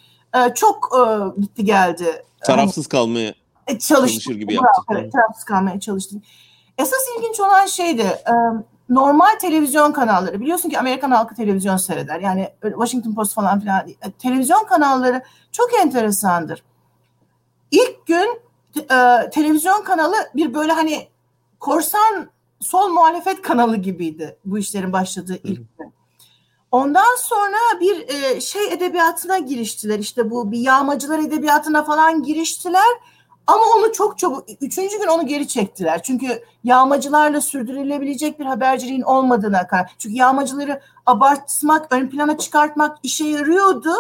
[0.56, 0.98] çok
[1.38, 2.26] gitti geldi.
[2.44, 3.34] Tarafsız kalmaya
[3.80, 4.82] çalışır gibi yaptı.
[4.92, 6.16] Evet, tarafsız kalmaya çalıştı.
[6.78, 8.22] Esas ilginç olan şeydi
[8.90, 12.20] normal televizyon kanalları biliyorsun ki Amerikan halkı televizyon seyreder.
[12.20, 13.98] Yani Washington Post falan filan değil.
[14.20, 16.64] Televizyon kanalları çok enteresandır.
[17.72, 18.42] İlk gün
[18.78, 21.08] e, televizyon kanalı bir böyle hani
[21.60, 25.94] korsan sol muhalefet kanalı gibiydi bu işlerin başladığı ilk gün.
[26.72, 30.00] Ondan sonra bir e, şey edebiyatına giriştiler.
[30.00, 32.86] İşte bu bir yağmacılar edebiyatına falan giriştiler.
[33.48, 36.04] Ama onu çok çabuk, üçüncü gün onu geri çektiler.
[36.04, 39.94] Çünkü yağmacılarla sürdürülebilecek bir haberciliğin olmadığına karar.
[39.98, 43.94] Çünkü yağmacıları abartmak, ön plana çıkartmak işe yarıyordu.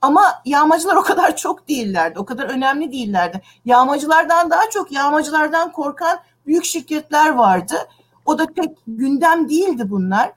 [0.00, 3.42] Ama yağmacılar o kadar çok değillerdi, o kadar önemli değillerdi.
[3.64, 7.74] Yağmacılardan daha çok yağmacılardan korkan büyük şirketler vardı.
[8.26, 10.32] O da pek gündem değildi bunlar.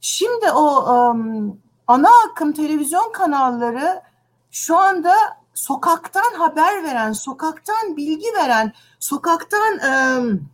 [0.00, 4.02] Şimdi o um, ana akım televizyon kanalları
[4.50, 5.14] şu anda
[5.54, 10.48] sokaktan haber veren, sokaktan bilgi veren, sokaktan um,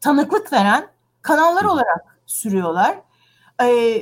[0.00, 0.86] tanıklık veren
[1.22, 2.98] kanallar olarak sürüyorlar.
[3.62, 3.98] E,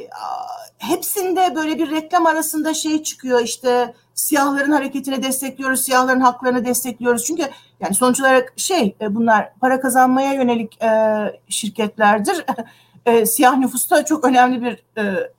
[0.79, 7.25] hepsinde böyle bir reklam arasında şey çıkıyor işte siyahların hareketini destekliyoruz, siyahların haklarını destekliyoruz.
[7.25, 12.45] Çünkü yani sonuç olarak şey bunlar para kazanmaya yönelik e, şirketlerdir.
[13.07, 15.31] e, siyah nüfusta çok önemli bir e,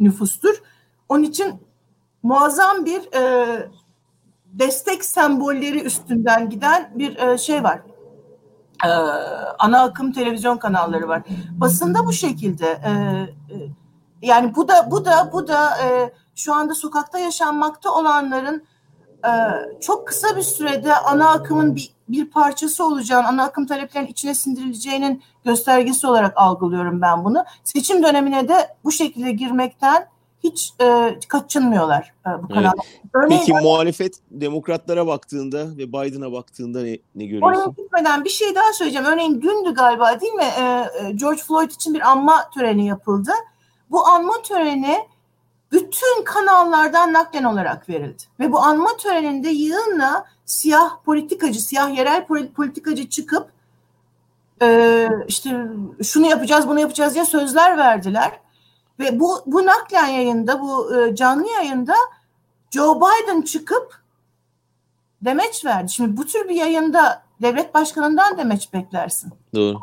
[0.00, 0.62] nüfustur.
[1.08, 1.62] Onun için
[2.22, 3.68] muazzam bir e,
[4.52, 7.80] destek sembolleri üstünden giden bir e, şey var.
[8.84, 8.88] E,
[9.58, 11.22] ana akım televizyon kanalları var.
[11.50, 12.66] Basında bu şekilde.
[12.66, 12.92] E,
[14.22, 15.70] yani bu da bu da bu da
[16.34, 18.64] şu anda sokakta yaşanmakta olanların
[19.80, 25.22] çok kısa bir sürede ana akımın bir, bir parçası olacağını, ana akım taleplerinin içine sindirileceğinin
[25.44, 27.44] göstergesi olarak algılıyorum ben bunu.
[27.64, 30.08] Seçim dönemine de bu şekilde girmekten
[30.44, 32.72] hiç e, kaçınmıyorlar e, bu kanalda.
[33.16, 33.28] Evet.
[33.28, 37.60] Peki muhalefet demokratlara baktığında ve Biden'a baktığında ne, ne görüyorsun?
[37.60, 39.06] Oraya gitmeden bir şey daha söyleyeceğim.
[39.06, 40.48] Örneğin dündü galiba değil mi?
[40.60, 43.30] E, George Floyd için bir anma töreni yapıldı.
[43.90, 44.98] Bu anma töreni
[45.72, 48.22] bütün kanallardan naklen olarak verildi.
[48.40, 52.26] Ve bu anma töreninde yığınla siyah politikacı, siyah yerel
[52.56, 53.48] politikacı çıkıp
[54.62, 55.66] e, işte
[56.02, 58.40] şunu yapacağız, bunu yapacağız diye sözler verdiler.
[58.98, 61.94] Ve bu, bu naklen yayında, bu e, canlı yayında
[62.70, 64.02] Joe Biden çıkıp
[65.22, 65.92] demeç verdi.
[65.92, 69.32] Şimdi bu tür bir yayında devlet başkanından demeç beklersin.
[69.54, 69.78] Doğru.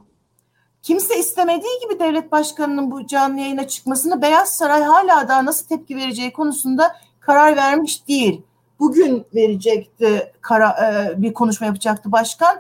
[0.82, 5.96] Kimse istemediği gibi devlet başkanının bu canlı yayına çıkmasını Beyaz Saray hala daha nasıl tepki
[5.96, 8.42] vereceği konusunda karar vermiş değil.
[8.80, 12.60] Bugün verecekti kara, e, bir konuşma yapacaktı başkan.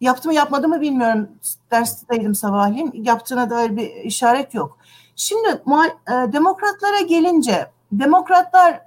[0.00, 1.28] Yaptı mı yapmadı mı bilmiyorum.
[1.70, 2.92] Dersteydim sabahleyin.
[2.94, 4.78] Yaptığına dair bir işaret yok.
[5.16, 8.80] Şimdi e, demokratlara gelince demokratlar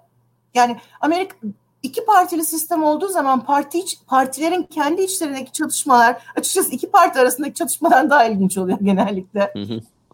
[0.54, 1.36] yani Amerika
[1.84, 8.10] iki partili sistem olduğu zaman parti partilerin kendi içlerindeki çatışmalar açıkçası iki parti arasındaki çatışmadan
[8.10, 9.54] daha ilginç oluyor genellikle.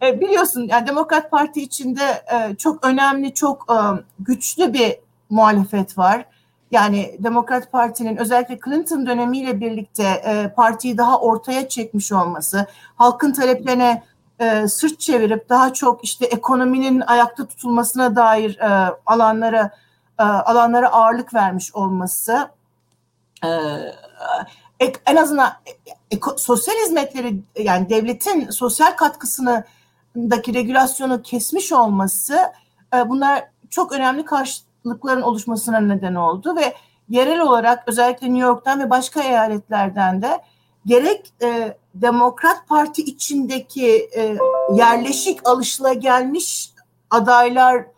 [0.02, 3.76] E, biliyorsun yani Demokrat Parti içinde e, çok önemli, çok e,
[4.18, 4.96] güçlü bir
[5.30, 6.24] muhalefet var.
[6.70, 14.02] Yani Demokrat Parti'nin özellikle Clinton dönemiyle birlikte e, partiyi daha ortaya çekmiş olması, halkın taleplerine
[14.40, 19.70] e, sırt çevirip daha çok işte ekonominin ayakta tutulmasına dair e, alanlara
[20.18, 22.48] e, alanlara ağırlık vermiş olması
[23.44, 23.48] e,
[25.06, 25.52] en azından
[26.10, 29.64] e, sosyal hizmetleri yani devletin sosyal katkısını
[30.16, 32.38] daki regülasyonu kesmiş olması
[33.06, 36.74] bunlar çok önemli karşılıkların oluşmasına neden oldu ve
[37.08, 40.42] yerel olarak özellikle New York'tan ve başka eyaletlerden de
[40.86, 44.38] gerek e, Demokrat Parti içindeki e,
[44.72, 46.72] yerleşik alışılagelmiş
[47.10, 47.88] adaylara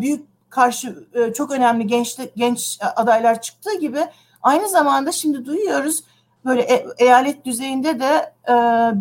[0.00, 4.00] büyük karşı e, çok önemli genç genç adaylar çıktığı gibi
[4.42, 6.04] aynı zamanda şimdi duyuyoruz
[6.44, 8.52] böyle e, eyalet düzeyinde de e,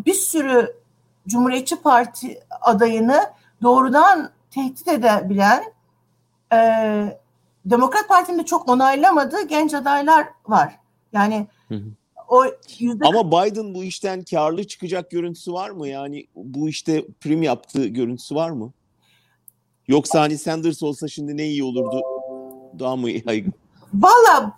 [0.06, 0.76] bir sürü
[1.28, 3.22] Cumhuriyetçi Parti adayını
[3.62, 5.64] doğrudan tehdit edebilen
[6.54, 7.20] e,
[7.66, 10.80] Demokrat Parti'nin de çok onaylamadığı genç adaylar var.
[11.14, 11.90] Yani hı hı.
[12.30, 12.46] O
[12.80, 13.06] yüzde...
[13.06, 15.88] Ama Biden bu işten karlı çıkacak görüntüsü var mı?
[15.88, 18.72] Yani bu işte prim yaptığı görüntüsü var mı?
[19.88, 22.02] Yoksa hani Sanders olsa şimdi ne iyi olurdu?
[22.80, 23.54] Daha mı yaygın?
[23.94, 24.58] Valla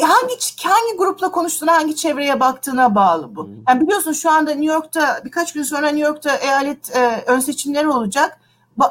[0.00, 3.50] hangi hangi grupla konuştuğuna, hangi çevreye baktığına bağlı bu.
[3.68, 7.88] Yani biliyorsun şu anda New York'ta birkaç gün sonra New York'ta eyalet e, ön seçimleri
[7.88, 8.40] olacak.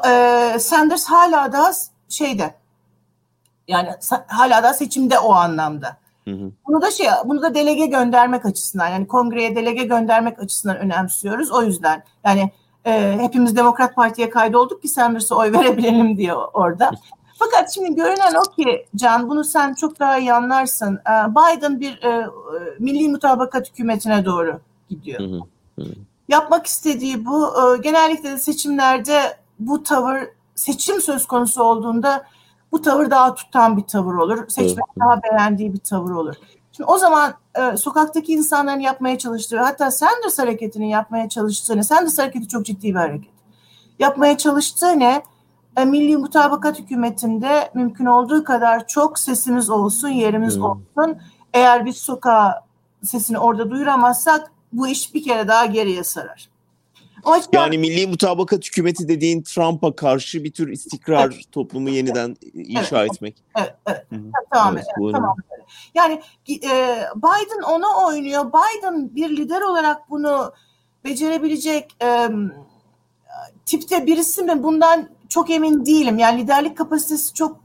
[0.06, 1.72] E, Sanders hala daha
[2.08, 2.54] şeyde
[3.68, 3.90] yani
[4.26, 5.96] hala da seçimde o anlamda.
[6.24, 6.50] Hı hı.
[6.66, 11.52] Bunu da şey, bunu da delege göndermek açısından yani kongreye delege göndermek açısından önemsiyoruz.
[11.52, 12.50] O yüzden yani
[12.86, 16.90] e, hepimiz Demokrat Parti'ye kaydolduk ki Sanders'a oy verebilelim diye orada.
[17.38, 20.94] Fakat şimdi görünen o ki Can bunu sen çok daha iyi anlarsın.
[20.96, 22.26] E, Biden bir e,
[22.78, 25.20] milli mutabakat hükümetine doğru gidiyor.
[25.20, 25.40] Hı
[25.78, 25.84] hı.
[26.28, 27.46] Yapmak istediği bu.
[27.46, 29.20] E, genellikle de seçimlerde
[29.58, 30.20] bu tavır
[30.54, 32.24] seçim söz konusu olduğunda
[32.72, 34.48] bu tavır daha tutan bir tavır olur.
[34.48, 36.34] Seçmen daha beğendiği bir tavır olur.
[36.72, 42.48] Şimdi o zaman e, sokaktaki insanların yapmaya çalıştığı, hatta Sanders hareketinin yapmaya çalıştığını, Sanders hareketi
[42.48, 43.30] çok ciddi bir hareket.
[43.98, 45.22] Yapmaya çalıştığı ne?
[45.76, 50.64] E, Milli Mutabakat Hükümeti'nde mümkün olduğu kadar çok sesimiz olsun, yerimiz hmm.
[50.64, 51.18] olsun.
[51.52, 52.64] Eğer biz sokağa
[53.02, 56.51] sesini orada duyuramazsak bu iş bir kere daha geriye sarar.
[57.26, 57.58] Yüzden...
[57.58, 61.52] Yani milli mutabakat hükümeti dediğin Trump'a karşı bir tür istikrar evet.
[61.52, 63.12] toplumu yeniden inşa evet.
[63.12, 63.42] etmek.
[63.58, 64.06] Evet, evet.
[64.50, 65.36] Tamam, evet, evet, tamam.
[65.94, 68.44] Yani e, Biden ona oynuyor.
[68.44, 70.52] Biden bir lider olarak bunu
[71.04, 72.28] becerebilecek e,
[73.66, 74.62] tipte birisi mi?
[74.62, 76.18] Bundan çok emin değilim.
[76.18, 77.60] Yani liderlik kapasitesi çok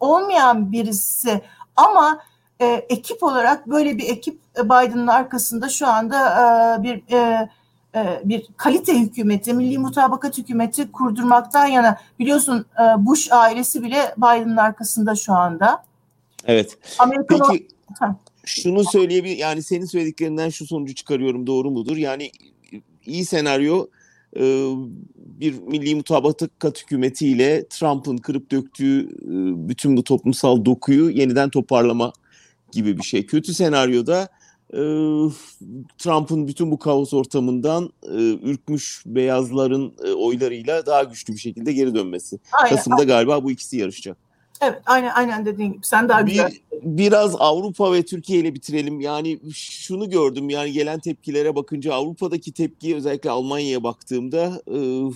[0.00, 1.40] olmayan birisi
[1.76, 2.20] ama
[2.60, 6.18] e, ekip olarak böyle bir ekip e, Biden'ın arkasında şu anda
[6.78, 7.48] e, bir e,
[8.24, 15.14] bir kalite hükümeti, milli mutabakat hükümeti kurdurmaktan yana biliyorsun e, Bush ailesi bile Biden'ın arkasında
[15.14, 15.84] şu anda.
[16.46, 16.78] Evet.
[16.98, 17.68] Amerikan Peki
[18.02, 18.06] o...
[18.44, 21.96] şunu söyleyebilir yani senin söylediklerinden şu sonucu çıkarıyorum doğru mudur?
[21.96, 22.30] Yani
[23.06, 23.86] iyi senaryo
[24.36, 24.70] e,
[25.16, 29.08] bir milli mutabakat hükümetiyle Trump'ın kırıp döktüğü
[29.68, 32.12] bütün bu toplumsal dokuyu yeniden toparlama
[32.72, 33.26] gibi bir şey.
[33.26, 34.28] Kötü senaryoda
[35.98, 37.90] Trump'ın bütün bu kaos ortamından
[38.42, 42.38] ürkmüş beyazların oylarıyla daha güçlü bir şekilde geri dönmesi.
[42.52, 43.08] Aynen, Kasım'da aynen.
[43.08, 44.16] galiba bu ikisi yarışacak.
[44.60, 46.50] Evet aynen aynen dediğin gibi sen daha güzel.
[46.50, 49.00] Bir, biraz Avrupa ve Türkiye ile bitirelim.
[49.00, 54.62] Yani şunu gördüm yani gelen tepkilere bakınca Avrupa'daki tepki özellikle Almanya'ya baktığımda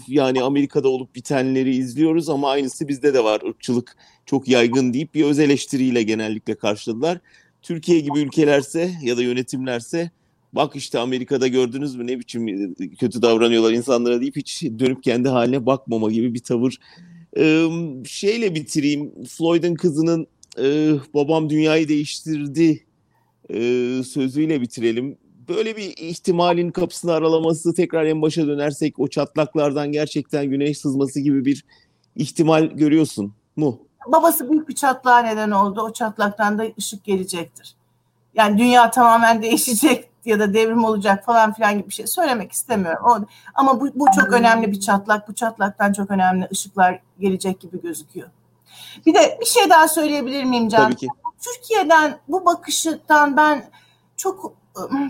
[0.09, 3.41] yani Amerika'da olup bitenleri izliyoruz ama aynısı bizde de var.
[3.45, 3.97] Irkçılık
[4.27, 7.19] çok yaygın deyip bir öz eleştiriyle genellikle karşıladılar.
[7.63, 10.11] Türkiye gibi ülkelerse ya da yönetimlerse
[10.53, 15.67] bak işte Amerika'da gördünüz mü ne biçim kötü davranıyorlar insanlara deyip hiç dönüp kendi haline
[15.67, 16.77] bakmama gibi bir tavır.
[17.37, 17.69] Ee,
[18.07, 19.25] şeyle bitireyim.
[19.25, 20.27] Floyd'un kızının
[20.59, 22.85] e, babam dünyayı değiştirdi
[23.55, 23.59] e,
[24.05, 25.19] sözüyle bitirelim.
[25.49, 31.45] Böyle bir ihtimalin kapısını aralaması tekrar en başa dönersek o çatlaklardan gerçekten güneş sızması gibi
[31.45, 31.65] bir
[32.17, 33.90] ihtimal görüyorsun mu?
[34.07, 35.83] Babası büyük bir çatlağa neden oldu.
[35.83, 37.75] O çatlaktan da ışık gelecektir.
[38.35, 43.05] Yani dünya tamamen değişecek ya da devrim olacak falan filan gibi bir şey söylemek istemiyorum.
[43.07, 43.19] O,
[43.55, 45.29] ama bu, bu çok önemli bir çatlak.
[45.29, 48.29] Bu çatlaktan çok önemli ışıklar gelecek gibi gözüküyor.
[49.07, 50.85] Bir de bir şey daha söyleyebilir miyim Can?
[50.85, 51.09] Tabii ki.
[51.41, 53.71] Türkiye'den bu bakıştan ben
[54.17, 54.53] çok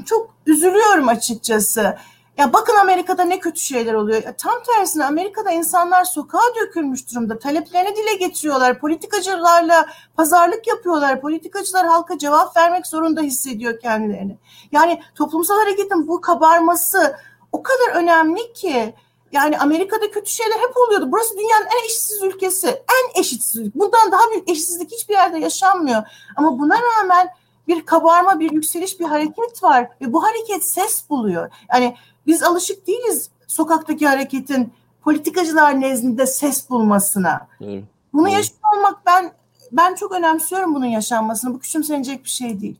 [0.07, 1.99] çok üzülüyorum açıkçası.
[2.41, 4.23] Ya bakın Amerika'da ne kötü şeyler oluyor.
[4.23, 7.39] Ya tam tersine Amerika'da insanlar sokağa dökülmüş durumda.
[7.39, 8.79] Taleplerini dile getiriyorlar.
[8.79, 9.87] Politikacılarla
[10.17, 11.21] pazarlık yapıyorlar.
[11.21, 14.39] Politikacılar halka cevap vermek zorunda hissediyor kendilerini.
[14.73, 17.17] Yani toplumsal hareketin bu kabarması
[17.53, 18.95] o kadar önemli ki.
[19.33, 21.13] Yani Amerika'da kötü şeyler hep oluyordu.
[21.13, 22.69] Burası dünyanın en eşitsiz ülkesi.
[22.69, 23.75] En eşitsiz.
[23.75, 26.03] Bundan daha büyük eşitsizlik hiçbir yerde yaşanmıyor.
[26.37, 27.31] Ama buna rağmen
[27.69, 31.51] bir kabarma, bir yükseliş, bir hareket var ve bu hareket ses buluyor.
[31.73, 31.97] Yani
[32.31, 34.73] biz alışık değiliz sokaktaki hareketin
[35.03, 37.49] politikacılar nezdinde ses bulmasına.
[37.61, 37.85] Evet.
[38.13, 38.39] Bunu evet.
[38.39, 39.33] yaşıyor olmak ben
[39.73, 41.55] ben çok önemsiyorum bunun yaşanmasını.
[41.55, 42.77] Bu küçümsenecek bir şey değil.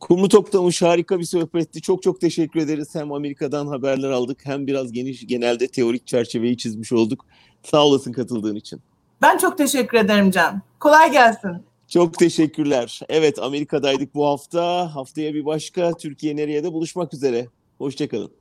[0.00, 1.80] Kumru Toktamış harika bir sohbetti.
[1.80, 2.94] Çok çok teşekkür ederiz.
[2.94, 7.26] Hem Amerika'dan haberler aldık hem biraz geniş genelde teorik çerçeveyi çizmiş olduk.
[7.62, 8.80] Sağ olasın katıldığın için.
[9.22, 10.62] Ben çok teşekkür ederim Can.
[10.80, 11.50] Kolay gelsin.
[11.88, 13.00] Çok teşekkürler.
[13.08, 14.94] Evet Amerika'daydık bu hafta.
[14.94, 17.48] Haftaya bir başka Türkiye nereye de buluşmak üzere.
[17.78, 18.37] Hoşçakalın.